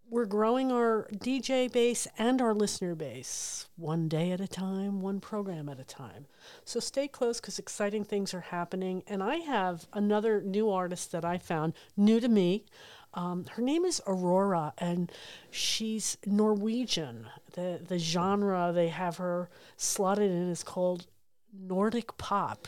we're 0.10 0.26
growing 0.26 0.72
our 0.72 1.08
DJ 1.14 1.72
base 1.72 2.08
and 2.18 2.40
our 2.42 2.54
listener 2.54 2.94
base 2.94 3.68
one 3.76 4.08
day 4.08 4.32
at 4.32 4.40
a 4.40 4.48
time, 4.48 5.02
one 5.02 5.20
program 5.20 5.68
at 5.68 5.80
a 5.80 5.84
time. 5.84 6.28
So 6.64 6.80
stay 6.80 7.08
close 7.08 7.42
because 7.42 7.58
exciting 7.58 8.04
things 8.04 8.34
are 8.34 8.42
happening. 8.42 9.04
And 9.08 9.24
I 9.24 9.38
have 9.38 9.88
another 9.94 10.42
new 10.42 10.70
artist 10.70 11.12
that 11.12 11.26
I 11.26 11.40
found, 11.40 11.74
new 11.98 12.20
to 12.20 12.28
me. 12.28 12.66
Um, 13.16 13.46
her 13.52 13.62
name 13.62 13.84
is 13.86 14.02
Aurora, 14.06 14.74
and 14.78 15.12
she's 15.50 16.18
Norwegian. 16.26 17.28
The 17.54 17.80
the 17.86 17.98
genre 17.98 18.72
they 18.74 18.90
have 18.90 19.18
her 19.18 19.50
slotted 19.78 20.30
in 20.30 20.50
is 20.50 20.64
called 20.64 21.08
Nordic 21.58 22.18
pop, 22.18 22.68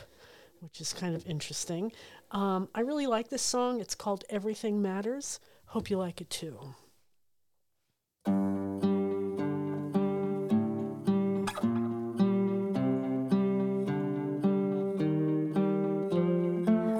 which 0.60 0.80
is 0.80 0.92
kind 0.92 1.14
of 1.14 1.26
interesting. 1.26 1.92
Um, 2.30 2.68
I 2.74 2.80
really 2.80 3.06
like 3.06 3.28
this 3.28 3.42
song. 3.42 3.80
It's 3.80 3.94
called 3.94 4.24
Everything 4.30 4.82
Matters. 4.82 5.40
Hope 5.66 5.90
you 5.90 5.98
like 5.98 6.20
it 6.20 6.30
too. 6.30 6.58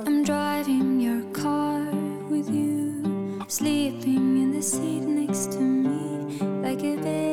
I'm 0.07 0.25
driving 0.25 1.01
your 1.01 1.23
car 1.33 1.81
with 2.31 2.49
you, 2.51 3.45
sleeping 3.49 4.43
in 4.43 4.53
the 4.53 4.63
seat 4.63 5.03
next 5.03 5.53
to 5.53 5.61
me 5.61 6.39
like 6.63 6.79
a 6.83 6.97
baby. 6.97 7.28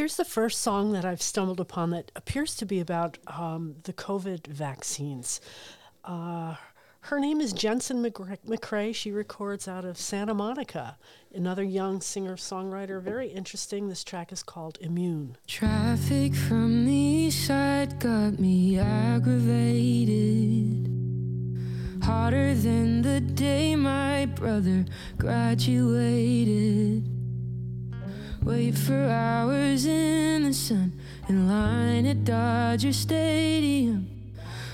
Here's 0.00 0.16
the 0.16 0.24
first 0.24 0.62
song 0.62 0.92
that 0.92 1.04
I've 1.04 1.20
stumbled 1.20 1.60
upon 1.60 1.90
that 1.90 2.10
appears 2.16 2.56
to 2.56 2.64
be 2.64 2.80
about 2.80 3.18
um, 3.26 3.74
the 3.82 3.92
COVID 3.92 4.46
vaccines. 4.46 5.42
Uh, 6.02 6.54
her 7.00 7.20
name 7.20 7.38
is 7.38 7.52
Jensen 7.52 8.02
McRae. 8.02 8.94
She 8.94 9.12
records 9.12 9.68
out 9.68 9.84
of 9.84 9.98
Santa 9.98 10.32
Monica. 10.32 10.96
Another 11.34 11.62
young 11.62 12.00
singer 12.00 12.36
songwriter. 12.36 13.02
Very 13.02 13.28
interesting. 13.28 13.90
This 13.90 14.02
track 14.02 14.32
is 14.32 14.42
called 14.42 14.78
Immune. 14.80 15.36
Traffic 15.46 16.34
from 16.34 16.86
the 16.86 16.94
east 16.94 17.46
side 17.46 18.00
got 18.00 18.38
me 18.38 18.78
aggravated. 18.78 20.88
Hotter 22.02 22.54
than 22.54 23.02
the 23.02 23.20
day 23.20 23.76
my 23.76 24.24
brother 24.24 24.86
graduated. 25.18 27.19
Wait 28.42 28.74
for 28.74 29.04
hours 29.04 29.84
in 29.84 30.44
the 30.44 30.54
sun 30.54 30.98
in 31.28 31.46
line 31.46 32.06
at 32.06 32.24
Dodger 32.24 32.92
Stadium. 32.92 34.08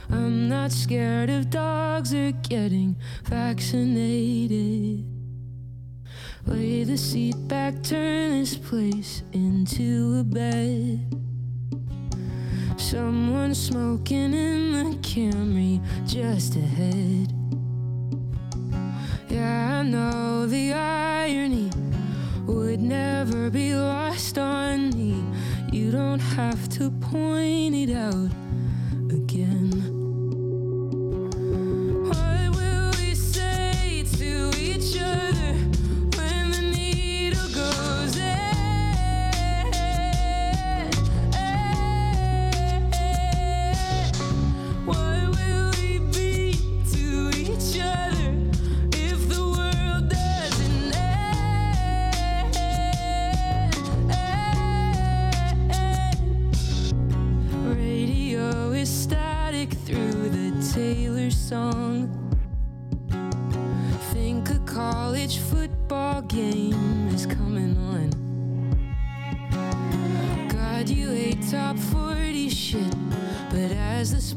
I'm 0.08 0.48
not 0.48 0.70
scared 0.70 1.30
of 1.30 1.50
dogs 1.50 2.14
or 2.14 2.30
getting 2.30 2.94
vaccinated. 3.24 5.04
Lay 6.46 6.84
the 6.84 6.96
seat 6.96 7.34
back, 7.48 7.82
turn 7.82 8.38
this 8.38 8.56
place 8.56 9.24
into 9.32 10.20
a 10.20 10.24
bed. 10.24 11.12
Someone 12.76 13.52
smoking 13.52 14.32
in 14.32 14.72
the 14.72 14.96
Camry 14.98 15.80
just 16.06 16.54
ahead. 16.54 17.32
Yeah, 19.28 19.80
I 19.80 19.82
know 19.82 20.46
the 20.46 20.72
irony 20.72 21.68
never 22.88 23.50
be 23.50 23.74
lost 23.74 24.38
on 24.38 24.90
me. 24.90 25.20
You 25.72 25.90
don't 25.90 26.20
have 26.20 26.68
to 26.78 26.90
point 26.90 27.74
it 27.74 27.90
out 27.90 28.30
again. 29.10 29.95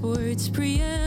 As 0.01 0.49
the 0.49 0.98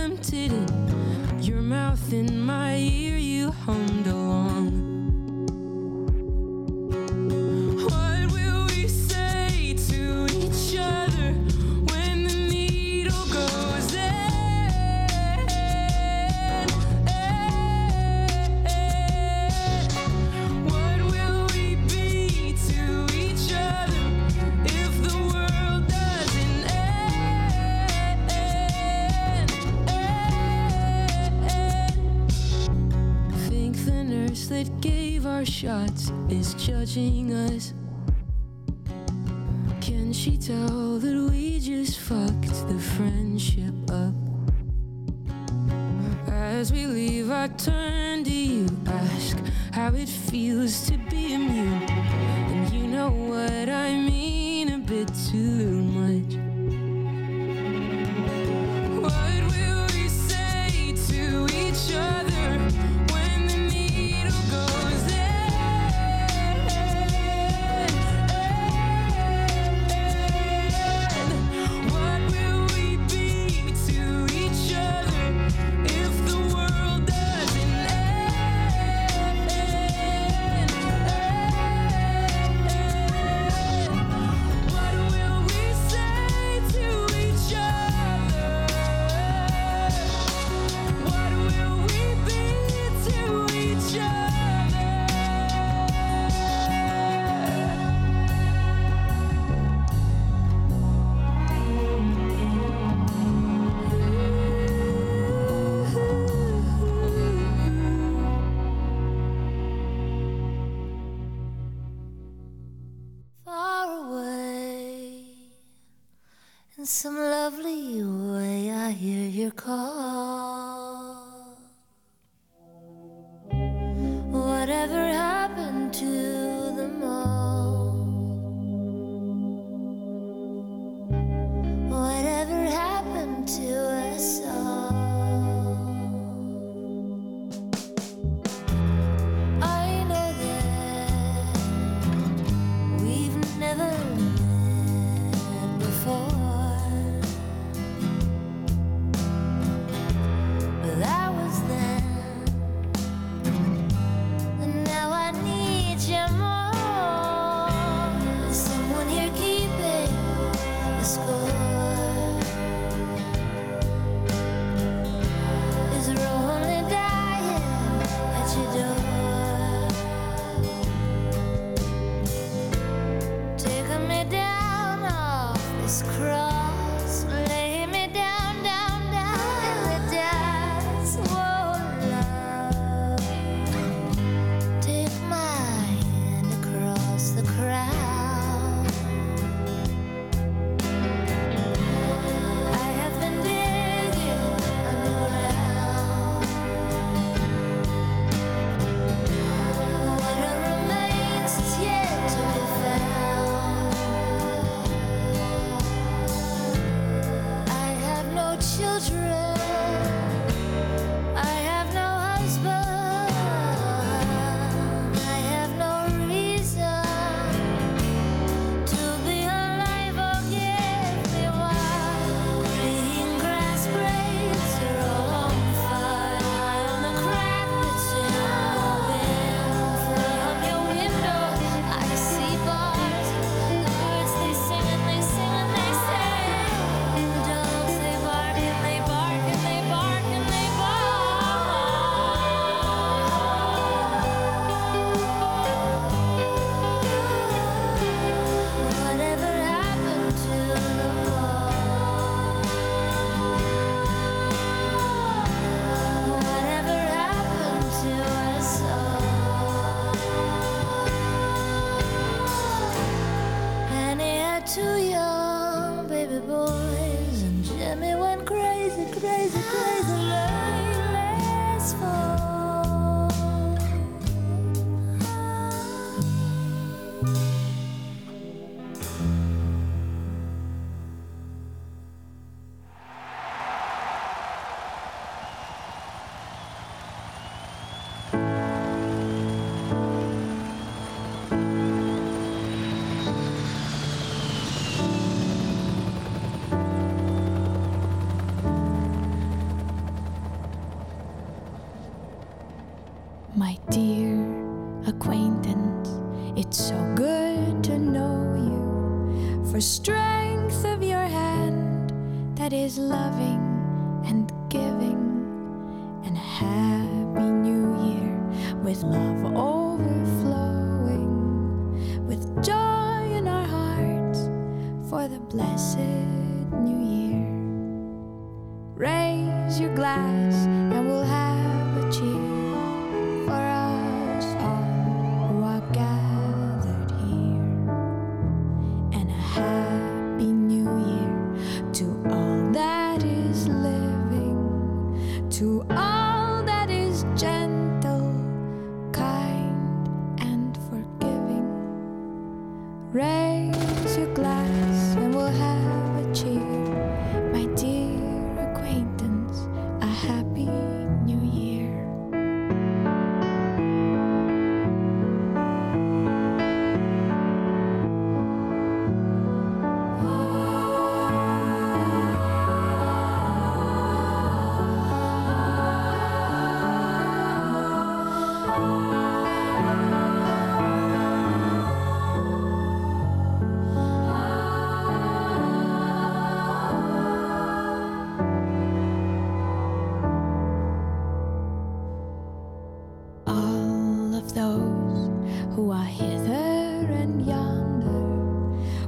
of 394.42 394.54
those 394.54 395.30
who 395.74 395.90
are 395.92 396.04
hither 396.04 397.06
and 397.20 397.46
yonder. 397.46 398.22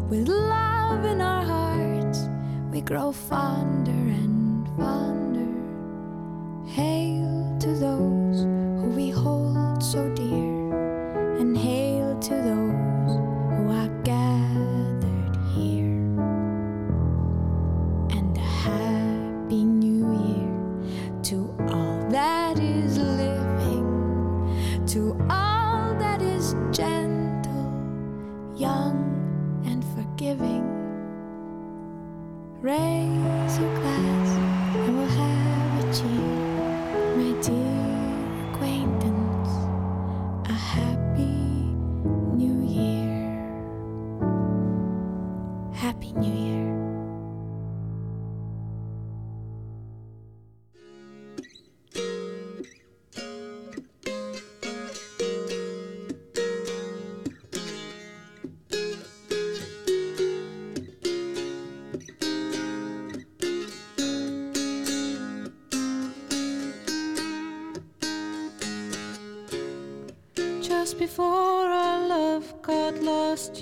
With 0.08 0.28
love 0.28 1.04
in 1.04 1.20
our 1.20 1.44
hearts, 1.44 2.28
we 2.70 2.80
grow 2.80 3.10
fonder 3.12 3.90
and 3.90 4.33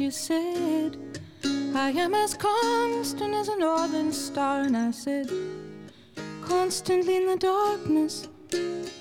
you 0.02 0.10
said, 0.10 0.96
I 1.76 1.90
am 1.90 2.12
as 2.12 2.34
constant 2.34 3.34
as 3.34 3.46
a 3.46 3.56
northern 3.56 4.12
star. 4.12 4.62
And 4.62 4.76
I 4.76 4.90
said, 4.90 5.30
Constantly 6.42 7.18
in 7.18 7.26
the 7.28 7.36
darkness, 7.36 8.26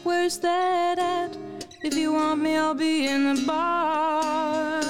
where's 0.03 0.37
that 0.39 0.99
at? 0.99 1.35
If 1.81 1.95
you 1.95 2.13
want 2.13 2.41
me, 2.41 2.55
I'll 2.55 2.75
be 2.75 3.07
in 3.07 3.33
the 3.33 3.41
bar. 3.47 4.83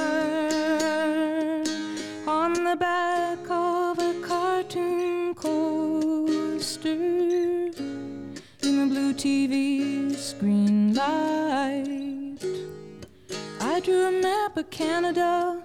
On 2.28 2.52
the 2.52 2.76
back 2.76 3.40
of 3.50 3.98
a 4.00 4.14
cartoon 4.22 5.34
coaster, 5.34 6.90
in 6.90 8.74
the 8.82 8.88
blue 8.92 9.14
TV 9.14 10.14
screen 10.14 10.94
light, 10.94 12.44
I 13.62 13.80
drew 13.80 14.08
a 14.08 14.12
map 14.12 14.58
of 14.58 14.70
Canada 14.70 15.64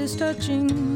is 0.00 0.16
touching. 0.16 0.89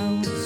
around. 0.00 0.39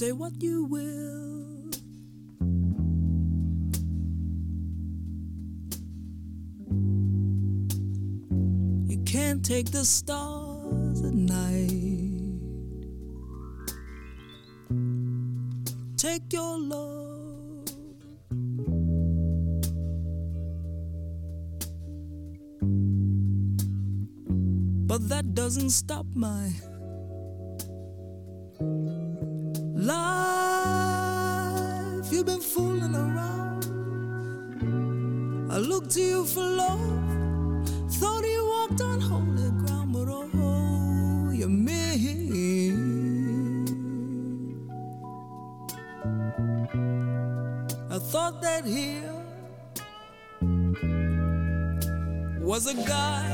Say 0.00 0.12
what 0.12 0.32
you 0.40 0.64
will. 0.64 1.68
You 8.86 8.98
can't 9.04 9.44
take 9.44 9.70
the 9.70 9.84
stars 9.84 11.02
at 11.02 11.12
night. 11.12 11.68
Take 15.98 16.32
your 16.32 16.58
love. 16.58 17.66
But 24.86 25.10
that 25.10 25.34
doesn't 25.34 25.68
stop 25.68 26.06
my 26.14 26.48
a 52.70 52.74
guy. 52.84 53.29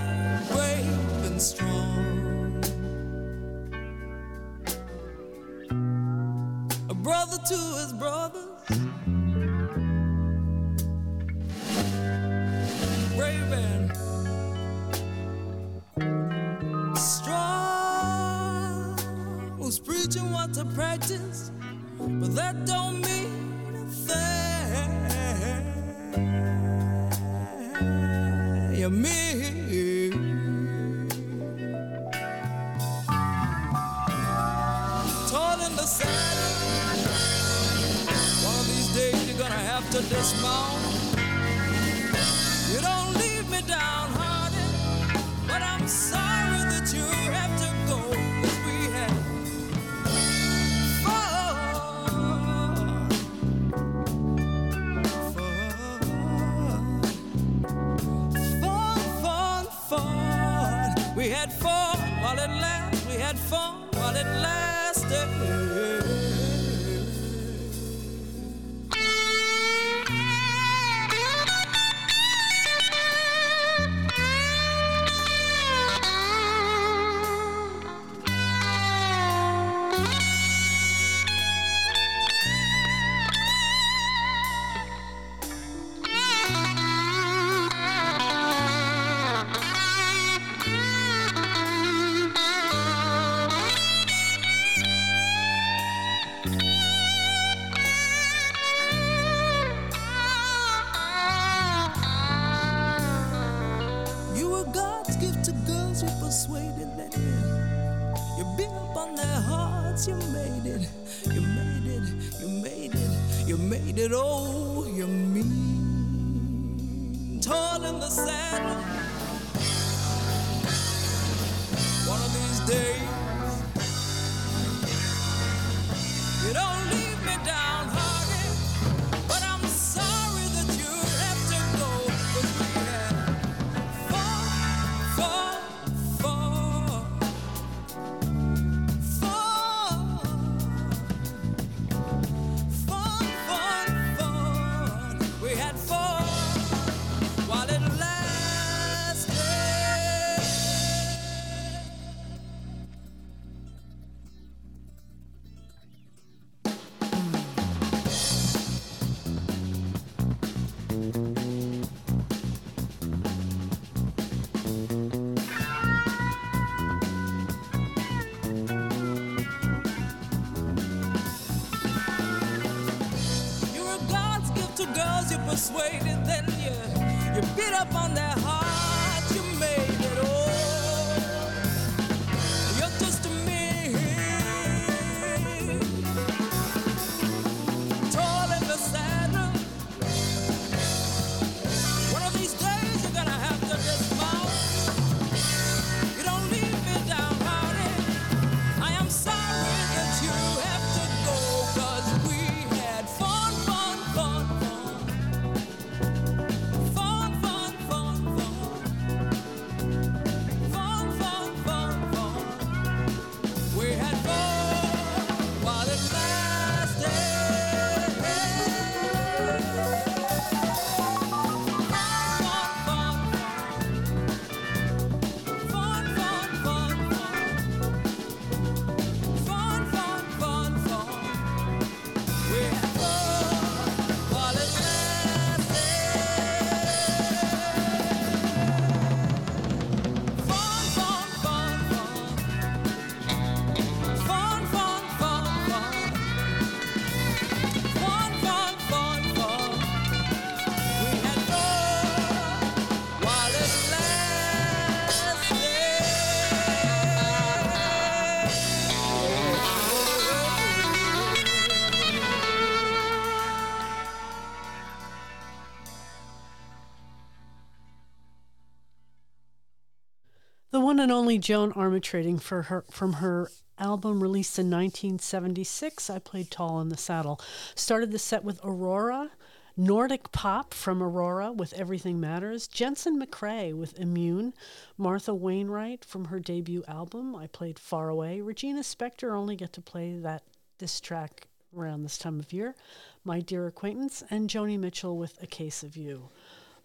One 270.86 271.00
and 271.00 271.10
only 271.10 271.36
Joan 271.38 271.72
Armatrading 271.72 272.40
for 272.40 272.62
her 272.62 272.84
from 272.92 273.14
her 273.14 273.50
album 273.76 274.22
released 274.22 274.56
in 274.56 274.70
1976. 274.70 276.08
I 276.08 276.20
played 276.20 276.48
Tall 276.48 276.80
in 276.80 276.90
the 276.90 276.96
Saddle. 276.96 277.40
Started 277.74 278.12
the 278.12 278.20
set 278.20 278.44
with 278.44 278.60
Aurora, 278.62 279.32
Nordic 279.76 280.30
Pop 280.30 280.72
from 280.72 281.02
Aurora 281.02 281.50
with 281.50 281.72
Everything 281.72 282.20
Matters, 282.20 282.68
Jensen 282.68 283.20
McRae 283.20 283.74
with 283.74 283.98
Immune, 283.98 284.54
Martha 284.96 285.34
Wainwright 285.34 286.04
from 286.04 286.26
her 286.26 286.38
debut 286.38 286.84
album. 286.86 287.34
I 287.34 287.48
played 287.48 287.80
Far 287.80 288.08
Away. 288.08 288.40
Regina 288.40 288.82
Spektor 288.82 289.34
only 289.34 289.56
get 289.56 289.72
to 289.72 289.80
play 289.80 290.16
that 290.18 290.44
this 290.78 291.00
track 291.00 291.48
around 291.76 292.04
this 292.04 292.16
time 292.16 292.38
of 292.38 292.52
year. 292.52 292.76
My 293.24 293.40
Dear 293.40 293.66
Acquaintance 293.66 294.22
and 294.30 294.48
Joni 294.48 294.78
Mitchell 294.78 295.18
with 295.18 295.36
A 295.42 295.48
Case 295.48 295.82
of 295.82 295.96
You. 295.96 296.28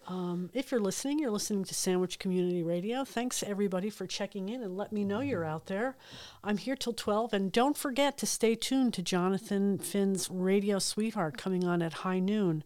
Um, 0.07 0.49
if 0.53 0.72
you're 0.72 0.80
listening, 0.80 1.19
you're 1.19 1.32
listening 1.32 1.64
to 1.65 1.76
Sandwich 1.76 2.18
Community 2.18 2.64
Radio. 2.64 3.06
Thanks 3.06 3.44
everybody 3.44 3.90
for 3.90 4.07
checking 4.07 4.49
in 4.49 4.64
and 4.64 4.76
let 4.76 4.91
me 4.91 5.06
know 5.06 5.19
you're 5.19 5.45
out 5.45 5.68
there. 5.68 5.95
I'm 6.44 6.57
here 6.57 6.76
till 6.76 6.94
12, 6.94 7.34
and 7.34 7.52
don't 7.52 7.78
forget 7.78 8.18
to 8.18 8.26
stay 8.26 8.56
tuned 8.56 8.94
to 8.95 9.03
Jonathan 9.03 9.78
Finn's 9.78 10.28
Radio 10.30 10.80
Sweetheart 10.80 11.38
coming 11.38 11.64
on 11.64 11.82
at 11.82 11.94
high 11.94 12.19
noon. 12.19 12.64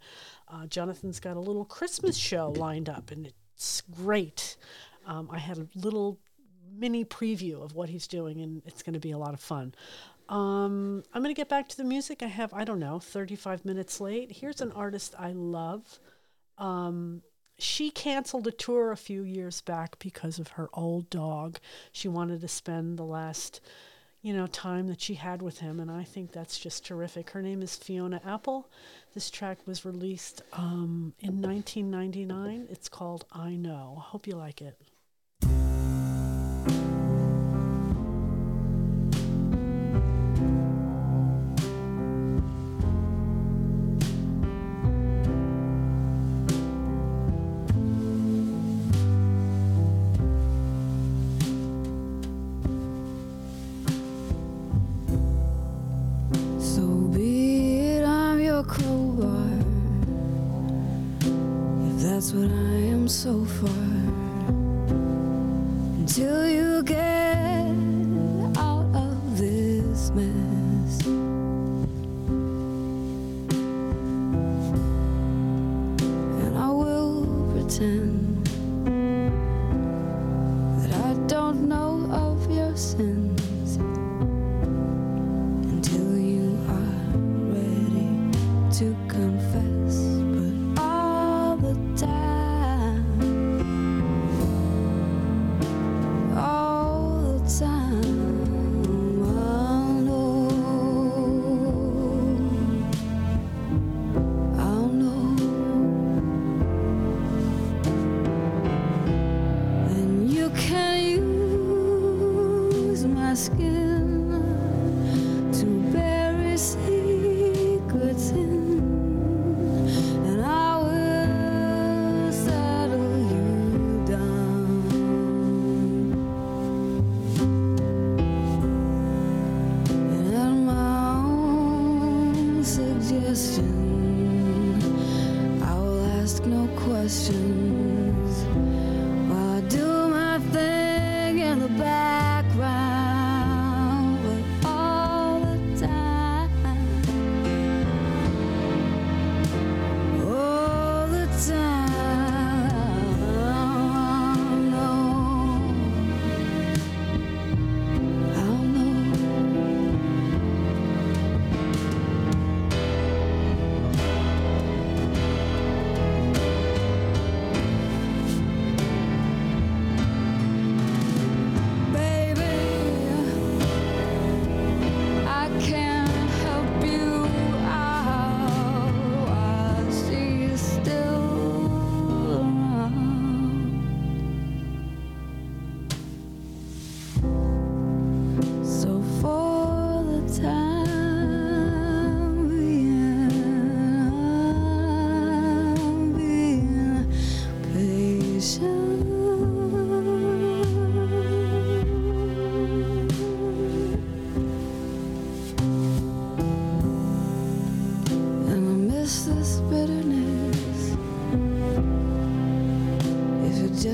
Uh, 0.48 0.66
Jonathan's 0.68 1.20
got 1.20 1.36
a 1.36 1.42
little 1.42 1.66
Christmas 1.66 2.16
show 2.16 2.52
lined 2.52 2.88
up, 2.88 3.12
and 3.12 3.28
it's 3.28 3.82
great. 3.82 4.56
Um, 5.06 5.30
I 5.32 5.40
had 5.40 5.58
a 5.58 5.68
little 5.76 6.20
mini 6.78 7.04
preview 7.04 7.62
of 7.62 7.76
what 7.76 7.90
he's 7.90 8.08
doing, 8.08 8.42
and 8.42 8.62
it's 8.66 8.82
going 8.82 8.94
to 8.94 9.00
be 9.00 9.12
a 9.12 9.18
lot 9.18 9.34
of 9.34 9.42
fun. 9.42 9.76
Um, 10.30 11.04
I'm 11.14 11.22
going 11.22 11.36
to 11.36 11.40
get 11.40 11.50
back 11.50 11.68
to 11.70 11.78
the 11.78 11.84
music. 11.84 12.24
I 12.24 12.28
have, 12.28 12.54
I 12.54 12.64
don't 12.64 12.80
know, 12.80 13.00
35 13.00 13.66
minutes 13.66 14.00
late. 14.00 14.32
Here's 14.32 14.62
an 14.62 14.72
artist 14.72 15.14
I 15.20 15.34
love. 15.34 16.00
Um, 16.58 17.22
she 17.58 17.90
canceled 17.90 18.48
a 18.48 18.52
tour 18.52 18.92
a 18.92 18.98
few 18.98 19.24
years 19.24 19.62
back 19.62 19.98
because 20.00 20.40
of 20.40 20.50
her 20.50 20.70
old 20.74 21.10
dog. 21.10 21.60
She 21.92 22.08
wanted 22.08 22.42
to 22.42 22.48
spend 22.48 22.98
the 22.98 23.06
last, 23.06 23.62
you 24.22 24.34
know, 24.34 24.48
time 24.48 24.88
that 24.88 25.00
she 25.02 25.14
had 25.16 25.42
with 25.42 25.60
him, 25.60 25.80
and 25.80 25.90
I 25.90 26.04
think 26.04 26.32
that's 26.32 26.60
just 26.60 26.86
terrific. 26.86 27.30
Her 27.30 27.42
name 27.42 27.62
is 27.62 27.76
Fiona 27.76 28.22
Apple. 28.26 28.70
This 29.14 29.30
track 29.30 29.60
was 29.66 29.86
released 29.86 30.42
um, 30.52 31.14
in 31.22 31.42
1999. 31.42 32.68
It's 32.70 32.90
called 32.90 33.26
I 33.32 33.56
Know. 33.56 34.04
Hope 34.06 34.28
you 34.28 34.36
like 34.36 34.62
it. 34.62 34.78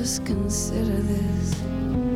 Just 0.02 0.26
consider 0.26 1.00
this. 1.04 2.11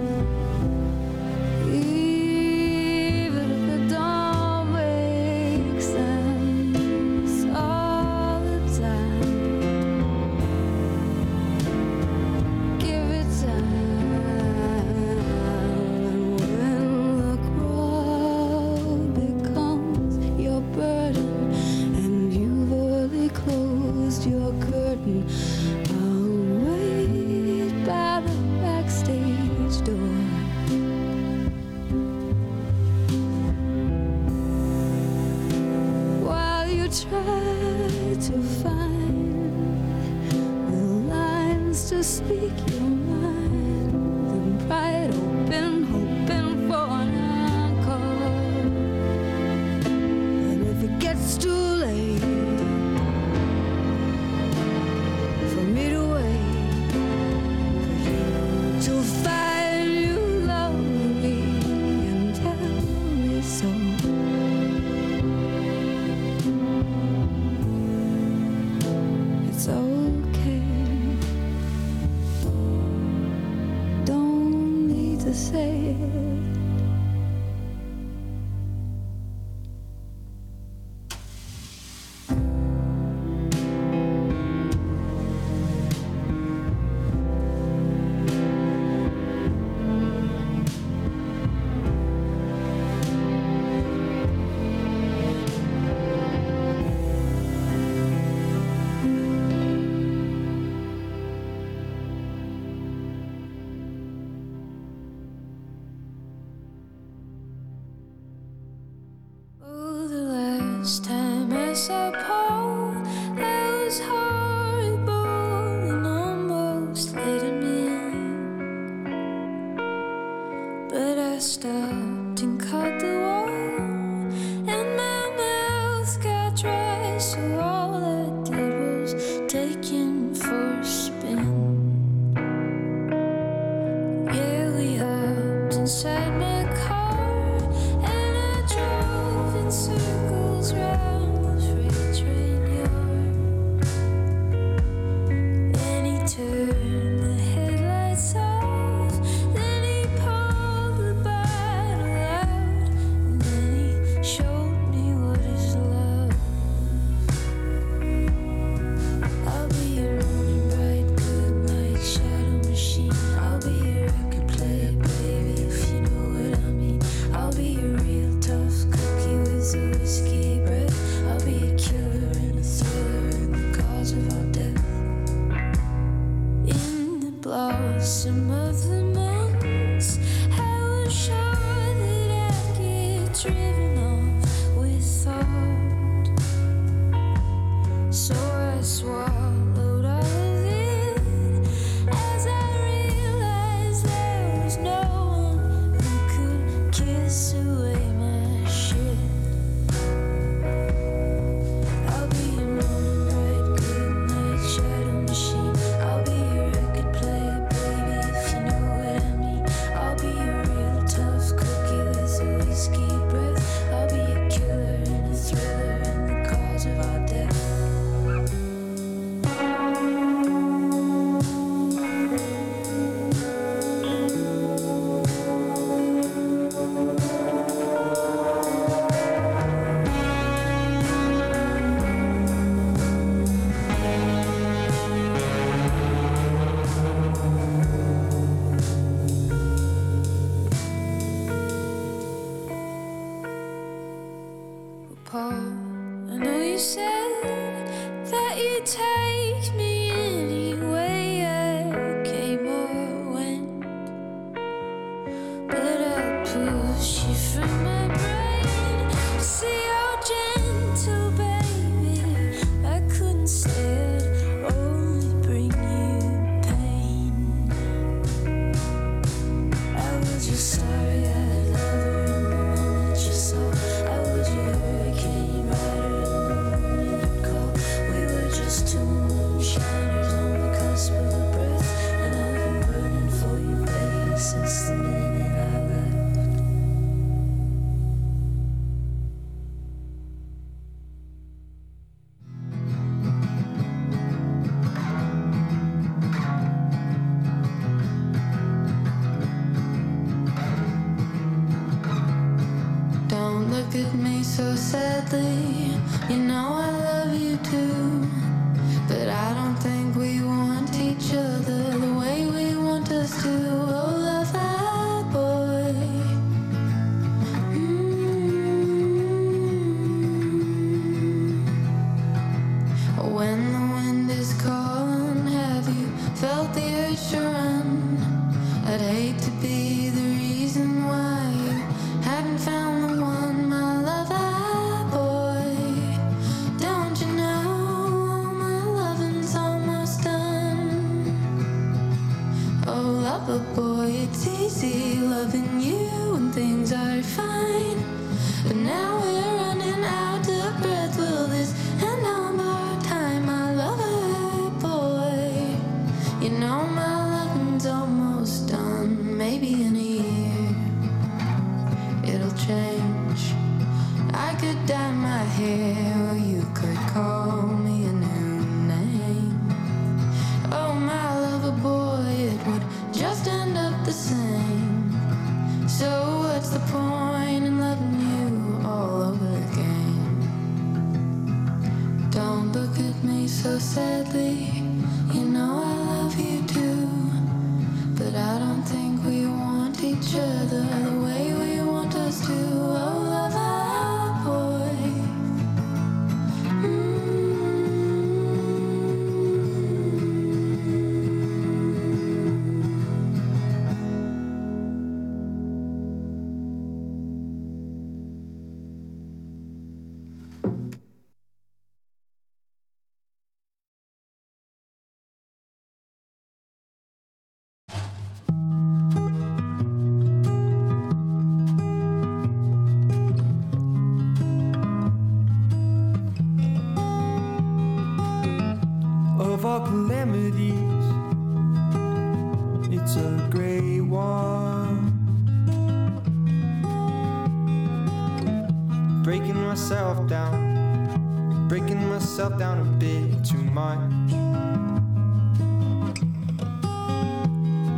breaking 441.68 442.08
myself 442.10 442.58
down 442.60 442.80
a 442.80 442.86
bit 443.00 443.44
too 443.44 443.64
much. 443.64 444.00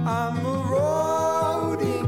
I'm 0.08 0.38
eroding, 0.46 2.06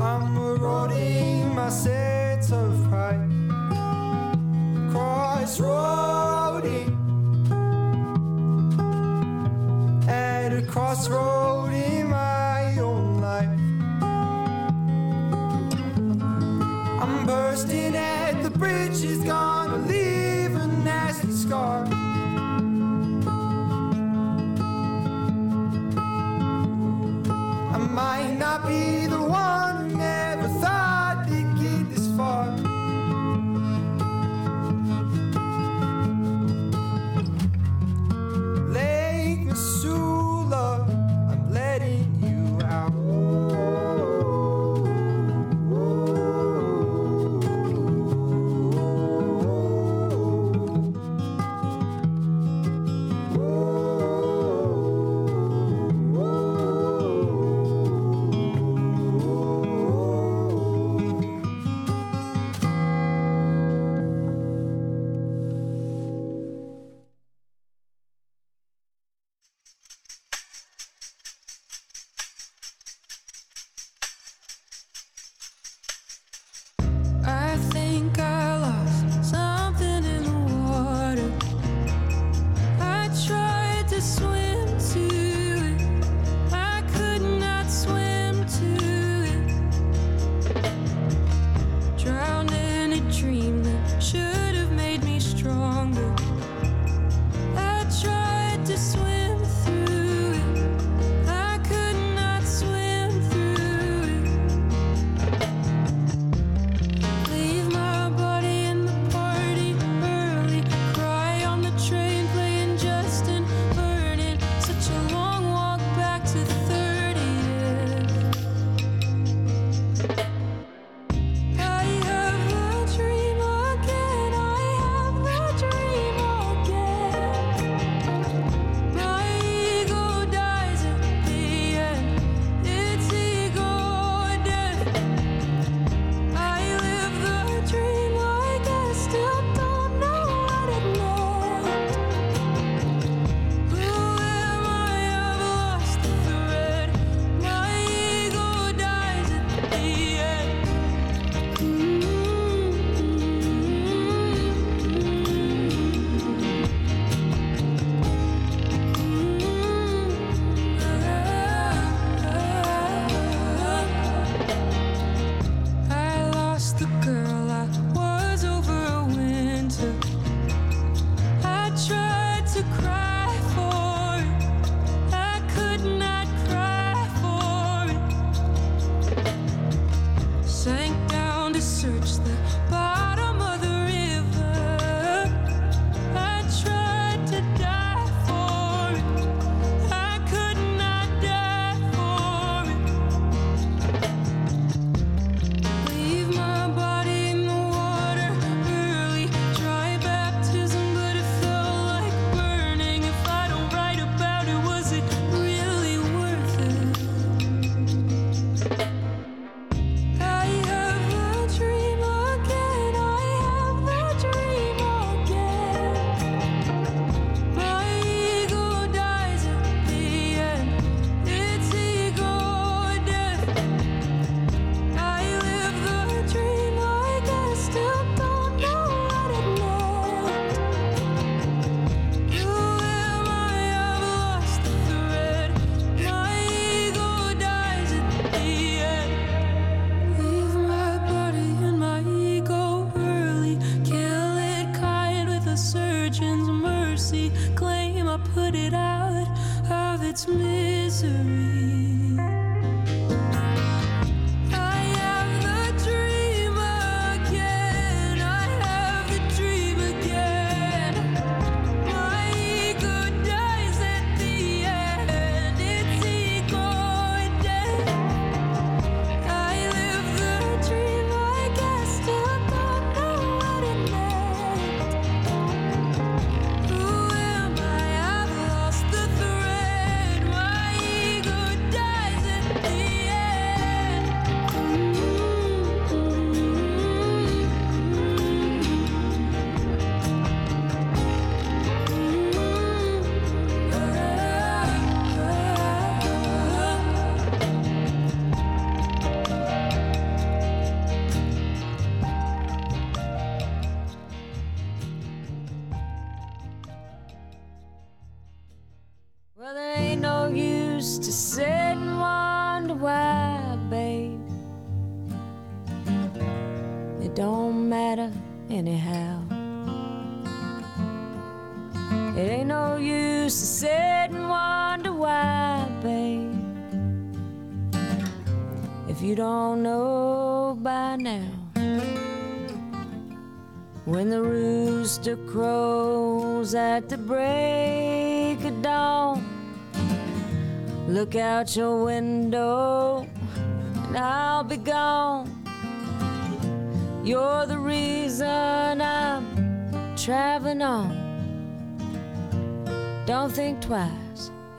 I'm 0.00 0.36
eroding 0.36 1.54
my 1.54 1.68
sense 1.68 2.52
of 2.52 2.72
pride. 2.88 3.28
Crossroads. 4.92 5.87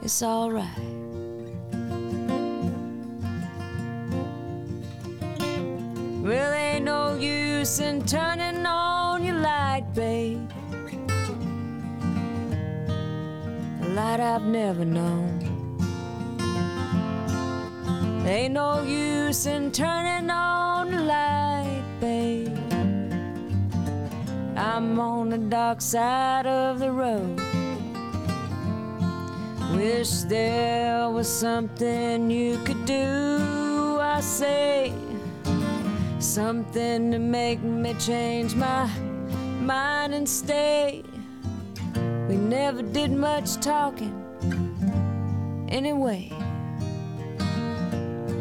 It's 0.02 0.22
alright. 0.22 0.66
Well, 6.22 6.52
ain't 6.52 6.84
no 6.84 7.16
use 7.16 7.80
in 7.80 8.04
turning 8.04 8.64
on 8.66 9.24
your 9.24 9.36
light, 9.36 9.86
babe. 9.94 10.50
A 13.82 13.88
light 13.88 14.20
I've 14.20 14.44
never 14.44 14.84
known. 14.84 15.40
Ain't 18.26 18.54
no 18.54 18.82
use 18.82 19.46
in 19.46 19.72
turning 19.72 20.30
on 20.30 20.90
the 20.90 21.00
light, 21.00 21.82
babe. 22.00 22.56
I'm 24.56 25.00
on 25.00 25.30
the 25.30 25.38
dark 25.38 25.80
side 25.80 26.46
of 26.46 26.78
the 26.78 26.92
road. 26.92 27.39
Wish 29.80 30.24
there 30.28 31.08
was 31.08 31.26
something 31.26 32.30
you 32.30 32.58
could 32.66 32.84
do, 32.84 33.98
I 33.98 34.20
say. 34.20 34.92
Something 36.18 37.10
to 37.12 37.18
make 37.18 37.62
me 37.62 37.94
change 37.94 38.54
my 38.54 38.86
mind 39.62 40.12
and 40.12 40.28
stay. 40.28 41.02
We 42.28 42.36
never 42.36 42.82
did 42.82 43.10
much 43.10 43.54
talking. 43.54 44.12
Anyway, 45.70 46.30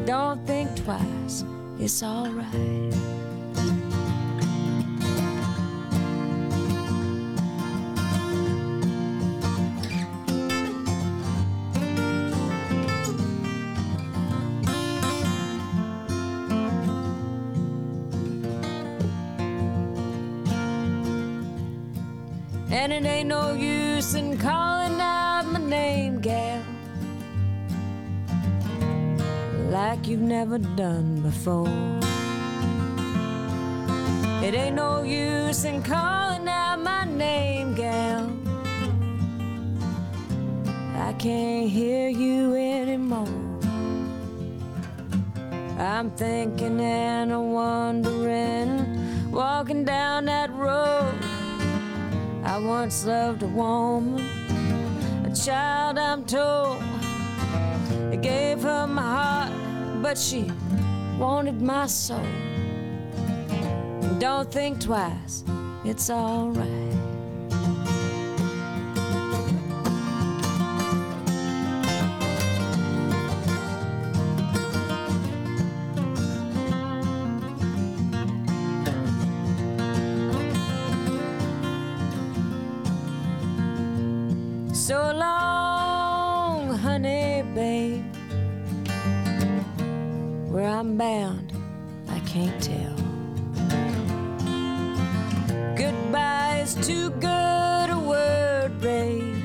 don't 0.06 0.46
think 0.46 0.76
twice, 0.84 1.46
it's 1.80 2.04
alright. 2.04 2.99
And 22.92 23.06
it 23.06 23.08
ain't 23.08 23.30
no 23.30 23.54
use 23.54 24.16
in 24.16 24.36
calling 24.40 25.00
out 25.00 25.46
my 25.46 25.60
name, 25.60 26.20
gal. 26.22 26.64
Like 29.70 30.08
you've 30.08 30.22
never 30.22 30.58
done 30.58 31.22
before. 31.22 31.68
It 34.44 34.56
ain't 34.56 34.76
no 34.76 35.04
use 35.04 35.66
in 35.66 35.84
calling 35.84 36.48
out 36.48 36.82
my 36.82 37.06
name, 37.06 37.76
gal. 37.76 38.28
I 40.96 41.14
can't 41.20 41.70
hear 41.70 42.10
you 42.10 42.56
anymore. 42.56 43.28
I'm 45.78 46.10
thinking 46.10 46.82
and 46.82 47.32
I'm 47.32 47.52
wondering, 47.52 49.32
walking 49.32 49.84
down 49.86 50.26
that 50.26 50.50
road. 50.50 51.29
I 52.50 52.58
once 52.58 53.06
loved 53.06 53.44
a 53.44 53.48
woman, 53.48 54.26
a 55.24 55.32
child 55.36 56.00
I'm 56.00 56.26
told. 56.26 56.82
I 58.12 58.16
gave 58.16 58.64
her 58.64 58.88
my 58.88 59.04
heart, 59.04 60.02
but 60.02 60.18
she 60.18 60.52
wanted 61.20 61.62
my 61.62 61.86
soul. 61.86 62.26
Don't 64.18 64.52
think 64.52 64.82
twice, 64.82 65.44
it's 65.86 66.10
alright. 66.10 66.89
Bound, 91.00 91.54
I 92.10 92.20
can't 92.28 92.62
tell. 92.62 92.94
Goodbye 95.78 96.60
is 96.62 96.76
too 96.86 97.10
good 97.12 97.90
a 97.90 97.98
word, 97.98 98.82
babe. 98.82 99.38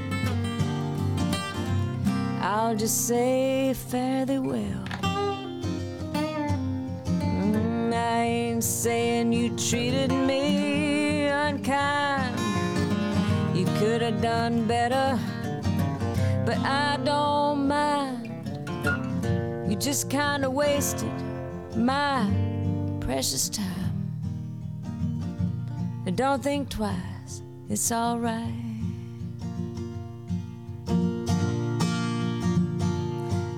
I'll 2.41 2.75
just 2.75 3.07
say 3.07 3.73
fare 3.73 4.27
thee 4.27 4.41
well. 4.41 4.85
Mm, 7.23 7.95
I 7.95 8.23
ain't 8.25 8.65
saying 8.65 9.33
you 9.33 9.57
treated 9.57 10.11
me 10.11 11.29
unkind. 11.29 12.37
You 13.57 13.65
could 13.79 14.03
have 14.03 14.21
done 14.21 14.67
better, 14.67 15.17
but 16.45 16.59
I 16.59 16.99
don't 17.05 17.69
mind. 17.69 18.33
You 19.71 19.77
just 19.77 20.11
kinda 20.11 20.51
wasted 20.51 21.14
my 21.77 22.31
precious 23.01 23.49
time. 23.49 23.85
And 26.07 26.17
don't 26.17 26.43
think 26.43 26.69
twice, 26.69 27.43
it's 27.69 27.91
alright. 27.91 28.53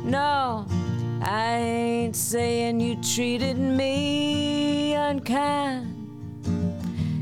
No, 0.05 0.67
I 1.21 1.57
ain't 1.57 2.15
saying 2.15 2.81
you 2.81 2.97
treated 3.03 3.59
me 3.59 4.95
unkind. 4.95 5.93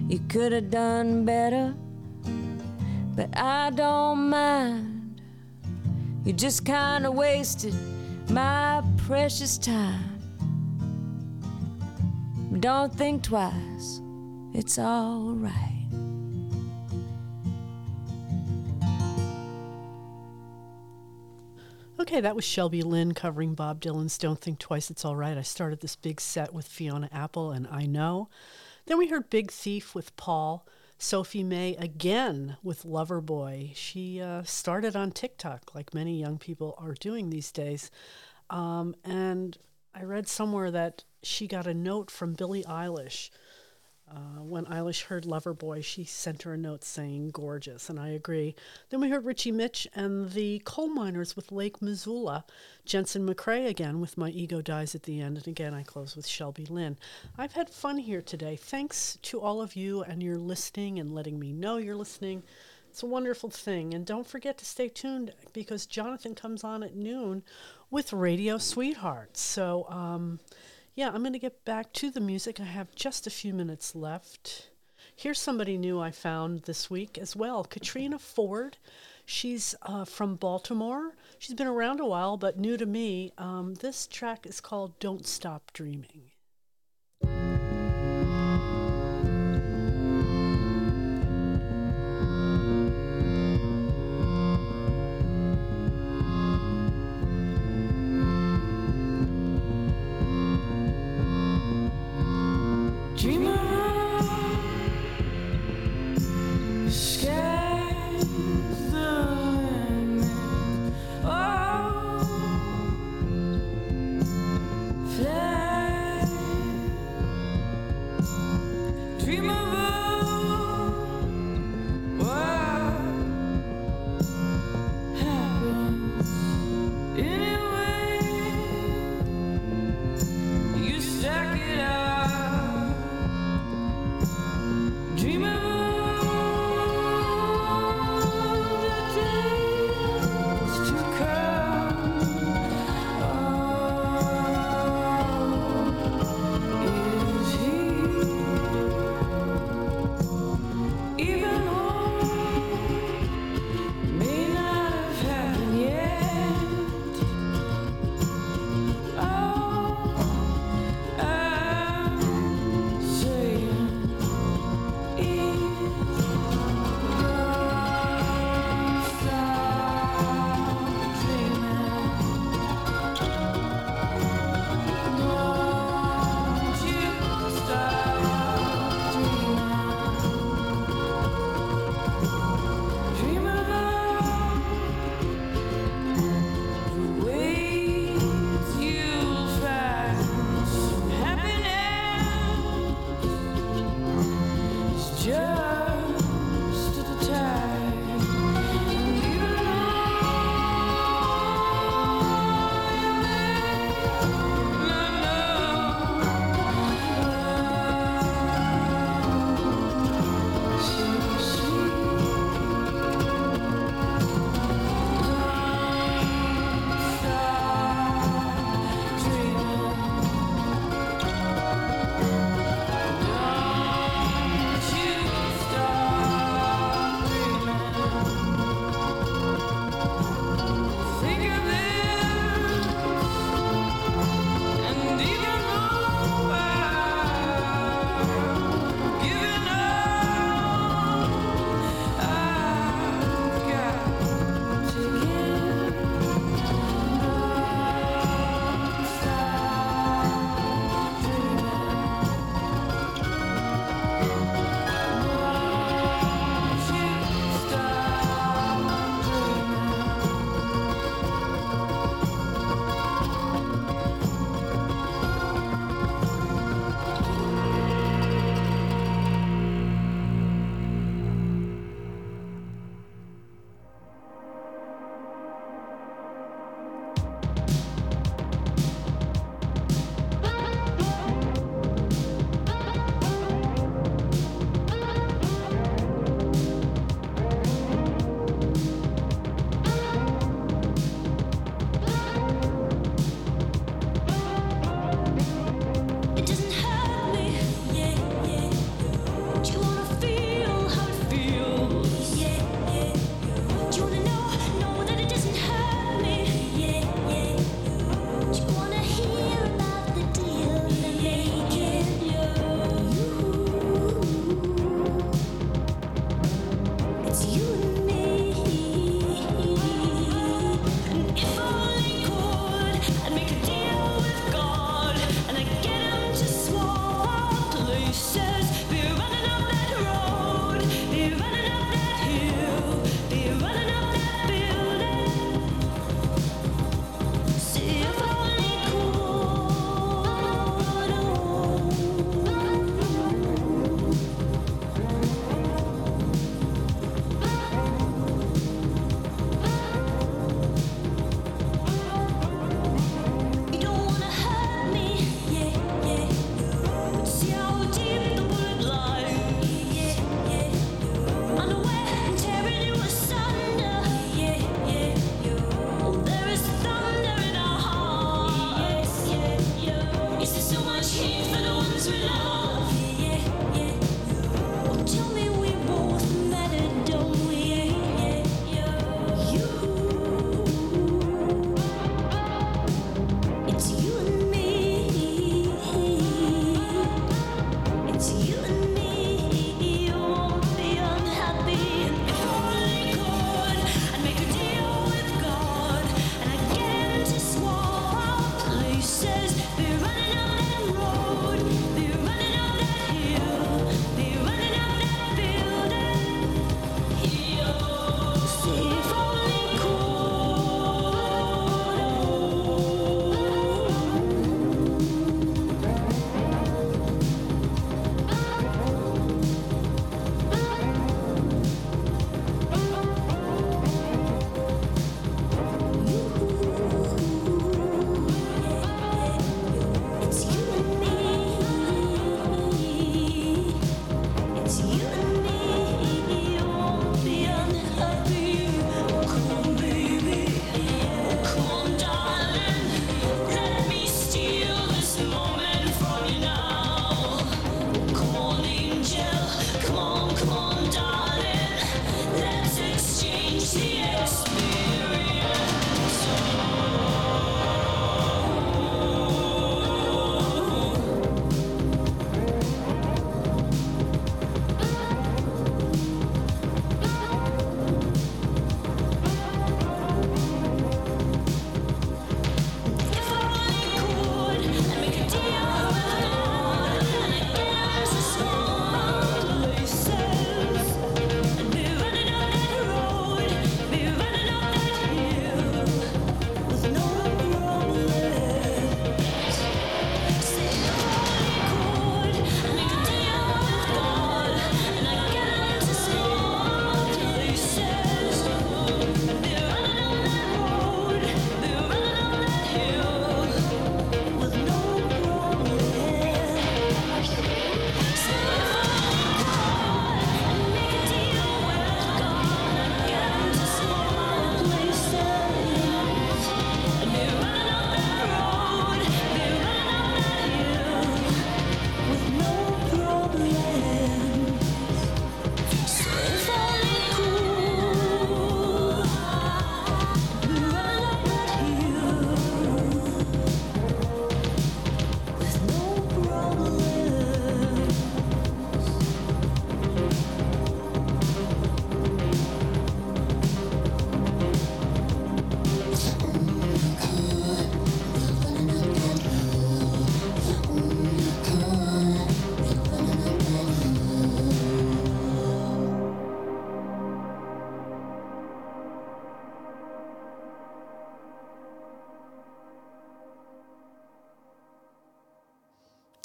You 0.08 0.20
could 0.28 0.52
have 0.52 0.70
done 0.70 1.24
better, 1.24 1.74
but 3.16 3.36
I 3.36 3.70
don't 3.70 4.28
mind. 4.28 5.22
You 6.24 6.34
just 6.34 6.64
kinda 6.64 7.10
wasted 7.10 7.74
my 8.30 8.82
precious 9.06 9.56
time. 9.56 10.13
Don't 12.64 12.94
think 12.94 13.22
twice, 13.22 14.00
it's 14.54 14.78
alright. 14.78 15.52
Okay, 22.00 22.22
that 22.22 22.34
was 22.34 22.46
Shelby 22.46 22.80
Lynne 22.80 23.12
covering 23.12 23.54
Bob 23.54 23.82
Dylan's 23.82 24.16
Don't 24.16 24.40
Think 24.40 24.58
Twice, 24.58 24.90
It's 24.90 25.04
All 25.04 25.14
Right. 25.14 25.36
I 25.36 25.42
started 25.42 25.80
this 25.82 25.94
big 25.94 26.22
set 26.22 26.54
with 26.54 26.66
Fiona 26.66 27.10
Apple 27.12 27.50
and 27.50 27.68
I 27.70 27.84
Know. 27.84 28.30
Then 28.86 28.96
we 28.96 29.08
heard 29.08 29.28
Big 29.28 29.50
Thief 29.50 29.94
with 29.94 30.16
Paul. 30.16 30.66
Sophie 30.96 31.44
May 31.44 31.76
again 31.76 32.56
with 32.62 32.84
Loverboy. 32.84 33.76
She 33.76 34.22
uh, 34.22 34.42
started 34.44 34.96
on 34.96 35.12
TikTok, 35.12 35.74
like 35.74 35.92
many 35.92 36.18
young 36.18 36.38
people 36.38 36.74
are 36.78 36.94
doing 36.94 37.28
these 37.28 37.52
days. 37.52 37.90
Um, 38.48 38.96
and 39.04 39.58
I 39.94 40.04
read 40.04 40.28
somewhere 40.28 40.70
that 40.70 41.04
she 41.24 41.46
got 41.46 41.66
a 41.66 41.74
note 41.74 42.10
from 42.10 42.34
Billie 42.34 42.64
Eilish. 42.64 43.30
Uh, 44.06 44.42
when 44.42 44.66
Eilish 44.66 45.04
heard 45.04 45.24
Loverboy, 45.24 45.82
she 45.82 46.04
sent 46.04 46.42
her 46.42 46.52
a 46.52 46.58
note 46.58 46.84
saying 46.84 47.30
gorgeous, 47.30 47.88
and 47.88 47.98
I 47.98 48.08
agree. 48.08 48.54
Then 48.90 49.00
we 49.00 49.08
heard 49.08 49.24
Richy 49.24 49.52
Mitch 49.52 49.88
and 49.94 50.30
the 50.32 50.60
Coal 50.64 50.88
Miners 50.88 51.34
with 51.34 51.50
Lake 51.50 51.80
Missoula. 51.80 52.44
Jensen 52.84 53.26
McRae 53.26 53.66
again 53.66 54.00
with 54.00 54.18
My 54.18 54.28
Ego 54.28 54.60
Dies 54.60 54.94
at 54.94 55.04
the 55.04 55.20
End, 55.22 55.38
and 55.38 55.48
again 55.48 55.72
I 55.72 55.82
close 55.82 56.16
with 56.16 56.26
Shelby 56.26 56.66
Lynne. 56.66 56.98
I've 57.38 57.54
had 57.54 57.70
fun 57.70 57.96
here 57.96 58.20
today. 58.20 58.56
Thanks 58.56 59.18
to 59.22 59.40
all 59.40 59.62
of 59.62 59.74
you 59.74 60.02
and 60.02 60.22
your 60.22 60.36
listening 60.36 61.00
and 61.00 61.14
letting 61.14 61.38
me 61.38 61.52
know 61.52 61.78
you're 61.78 61.96
listening. 61.96 62.42
It's 62.90 63.02
a 63.02 63.06
wonderful 63.06 63.50
thing. 63.50 63.94
And 63.94 64.06
don't 64.06 64.26
forget 64.26 64.58
to 64.58 64.64
stay 64.64 64.88
tuned 64.88 65.32
because 65.52 65.86
Jonathan 65.86 66.34
comes 66.36 66.62
on 66.62 66.84
at 66.84 66.94
noon 66.94 67.42
with 67.90 68.12
Radio 68.12 68.58
Sweetheart. 68.58 69.36
So, 69.36 69.88
um, 69.88 70.38
yeah, 70.94 71.10
I'm 71.12 71.22
going 71.22 71.32
to 71.32 71.38
get 71.38 71.64
back 71.64 71.92
to 71.94 72.10
the 72.10 72.20
music. 72.20 72.60
I 72.60 72.64
have 72.64 72.94
just 72.94 73.26
a 73.26 73.30
few 73.30 73.52
minutes 73.52 73.94
left. 73.94 74.70
Here's 75.16 75.38
somebody 75.38 75.76
new 75.76 76.00
I 76.00 76.10
found 76.10 76.62
this 76.62 76.90
week 76.90 77.18
as 77.18 77.34
well 77.36 77.64
Katrina 77.64 78.18
Ford. 78.18 78.78
She's 79.26 79.74
uh, 79.82 80.04
from 80.04 80.36
Baltimore. 80.36 81.16
She's 81.38 81.54
been 81.54 81.66
around 81.66 82.00
a 82.00 82.06
while, 82.06 82.36
but 82.36 82.58
new 82.58 82.76
to 82.76 82.86
me. 82.86 83.32
Um, 83.38 83.74
this 83.74 84.06
track 84.06 84.46
is 84.46 84.60
called 84.60 84.98
Don't 84.98 85.26
Stop 85.26 85.72
Dreaming. 85.72 86.30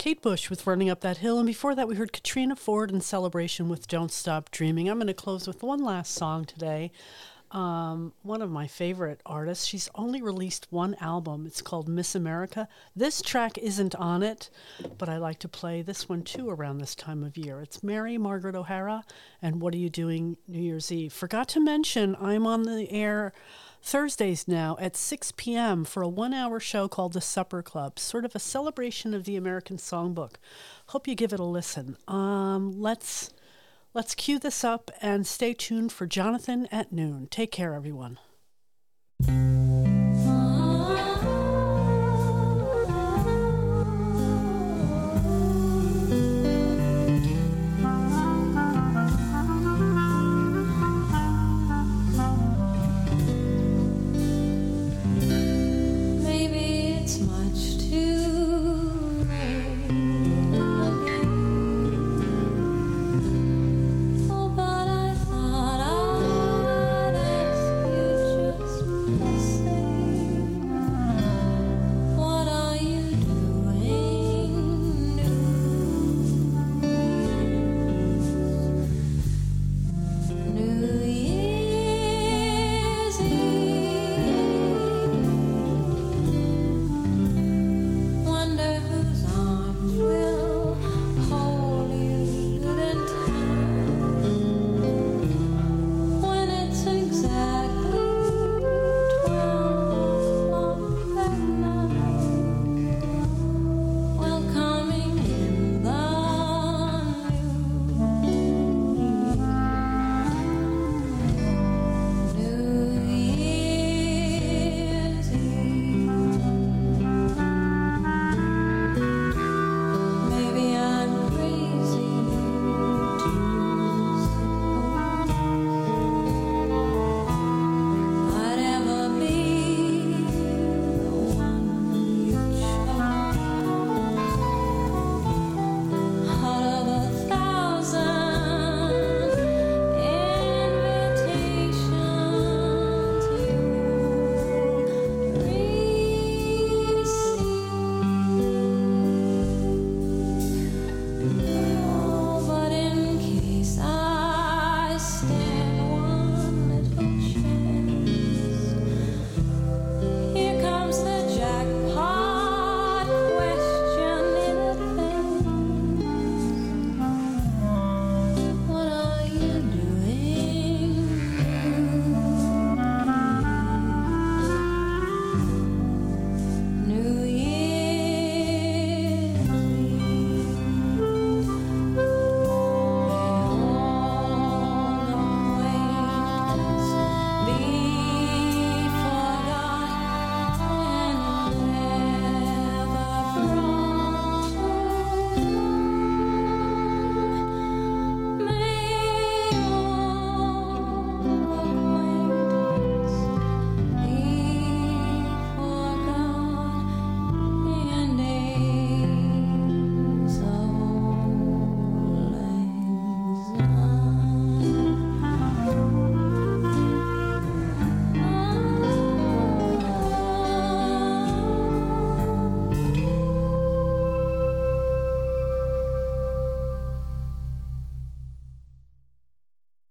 Kate 0.10 0.24
Bush 0.24 0.50
with 0.50 0.66
Running 0.66 0.90
Up 0.90 1.02
That 1.02 1.18
Hill. 1.18 1.38
And 1.38 1.46
before 1.46 1.76
that, 1.76 1.88
we 1.88 1.94
heard 1.94 2.12
Katrina 2.12 2.56
Ford 2.56 2.90
in 2.90 3.00
Celebration 3.00 3.70
with 3.70 3.88
Don't 3.88 4.12
Stop 4.12 4.50
Dreaming. 4.50 4.90
I'm 4.90 4.98
going 4.98 5.06
to 5.06 5.14
close 5.14 5.46
with 5.46 5.62
one 5.62 5.84
last 5.84 6.16
song 6.16 6.46
today. 6.46 6.92
Um, 7.52 8.14
one 8.24 8.42
of 8.42 8.50
my 8.50 8.66
favorite 8.66 9.22
artists. 9.24 9.68
She's 9.68 9.88
only 9.94 10.20
released 10.20 10.66
one 10.72 10.96
album. 11.00 11.46
It's 11.46 11.62
called 11.62 11.88
Miss 11.88 12.16
America. 12.16 12.68
This 12.96 13.22
track 13.22 13.60
isn't 13.60 13.94
on 13.94 14.24
it, 14.24 14.50
but 14.98 15.10
I 15.10 15.18
like 15.18 15.38
to 15.40 15.48
play 15.48 15.84
this 15.84 16.10
one 16.10 16.24
too 16.24 16.50
around 16.50 16.80
this 16.80 16.96
time 16.96 17.24
of 17.24 17.38
year. 17.38 17.62
It's 17.62 17.84
Mary 17.84 18.18
Margaret 18.18 18.56
O'Hara 18.56 19.04
and 19.44 19.62
What 19.62 19.76
Are 19.76 19.78
You 19.78 19.92
Doing 19.92 20.38
New 20.48 20.60
Year's 20.60 20.92
Eve? 20.92 21.14
Forgot 21.14 21.50
to 21.50 21.60
mention, 21.60 22.18
I'm 22.20 22.48
on 22.48 22.64
the 22.64 22.92
air 22.92 23.32
Thursdays 23.82 24.48
now 24.48 24.78
at 24.80 24.96
6 24.96 25.34
p.m. 25.38 25.86
for 25.86 26.04
a 26.04 26.08
one 26.08 26.34
hour 26.34 26.60
show 26.60 26.88
called 26.88 27.14
The 27.14 27.22
Supper 27.22 27.62
Club, 27.62 27.98
sort 27.98 28.26
of 28.26 28.36
a 28.36 28.40
celebration 28.40 29.14
of 29.14 29.24
the 29.24 29.36
American 29.36 29.78
Songbook. 29.78 30.36
Hope 30.88 31.08
you 31.08 31.16
give 31.16 31.34
it 31.34 31.40
a 31.40 31.46
listen. 31.46 31.98
Um, 32.08 32.80
let's 32.80 33.32
let's 33.94 34.16
cue 34.16 34.40
this 34.40 34.64
up 34.64 34.92
and 35.02 35.26
stay 35.26 35.54
tuned 35.54 35.92
for 35.92 36.06
Jonathan 36.06 36.68
at 36.72 36.92
noon. 36.92 37.28
Take 37.32 37.52
care, 37.52 37.74
everyone. 37.74 38.20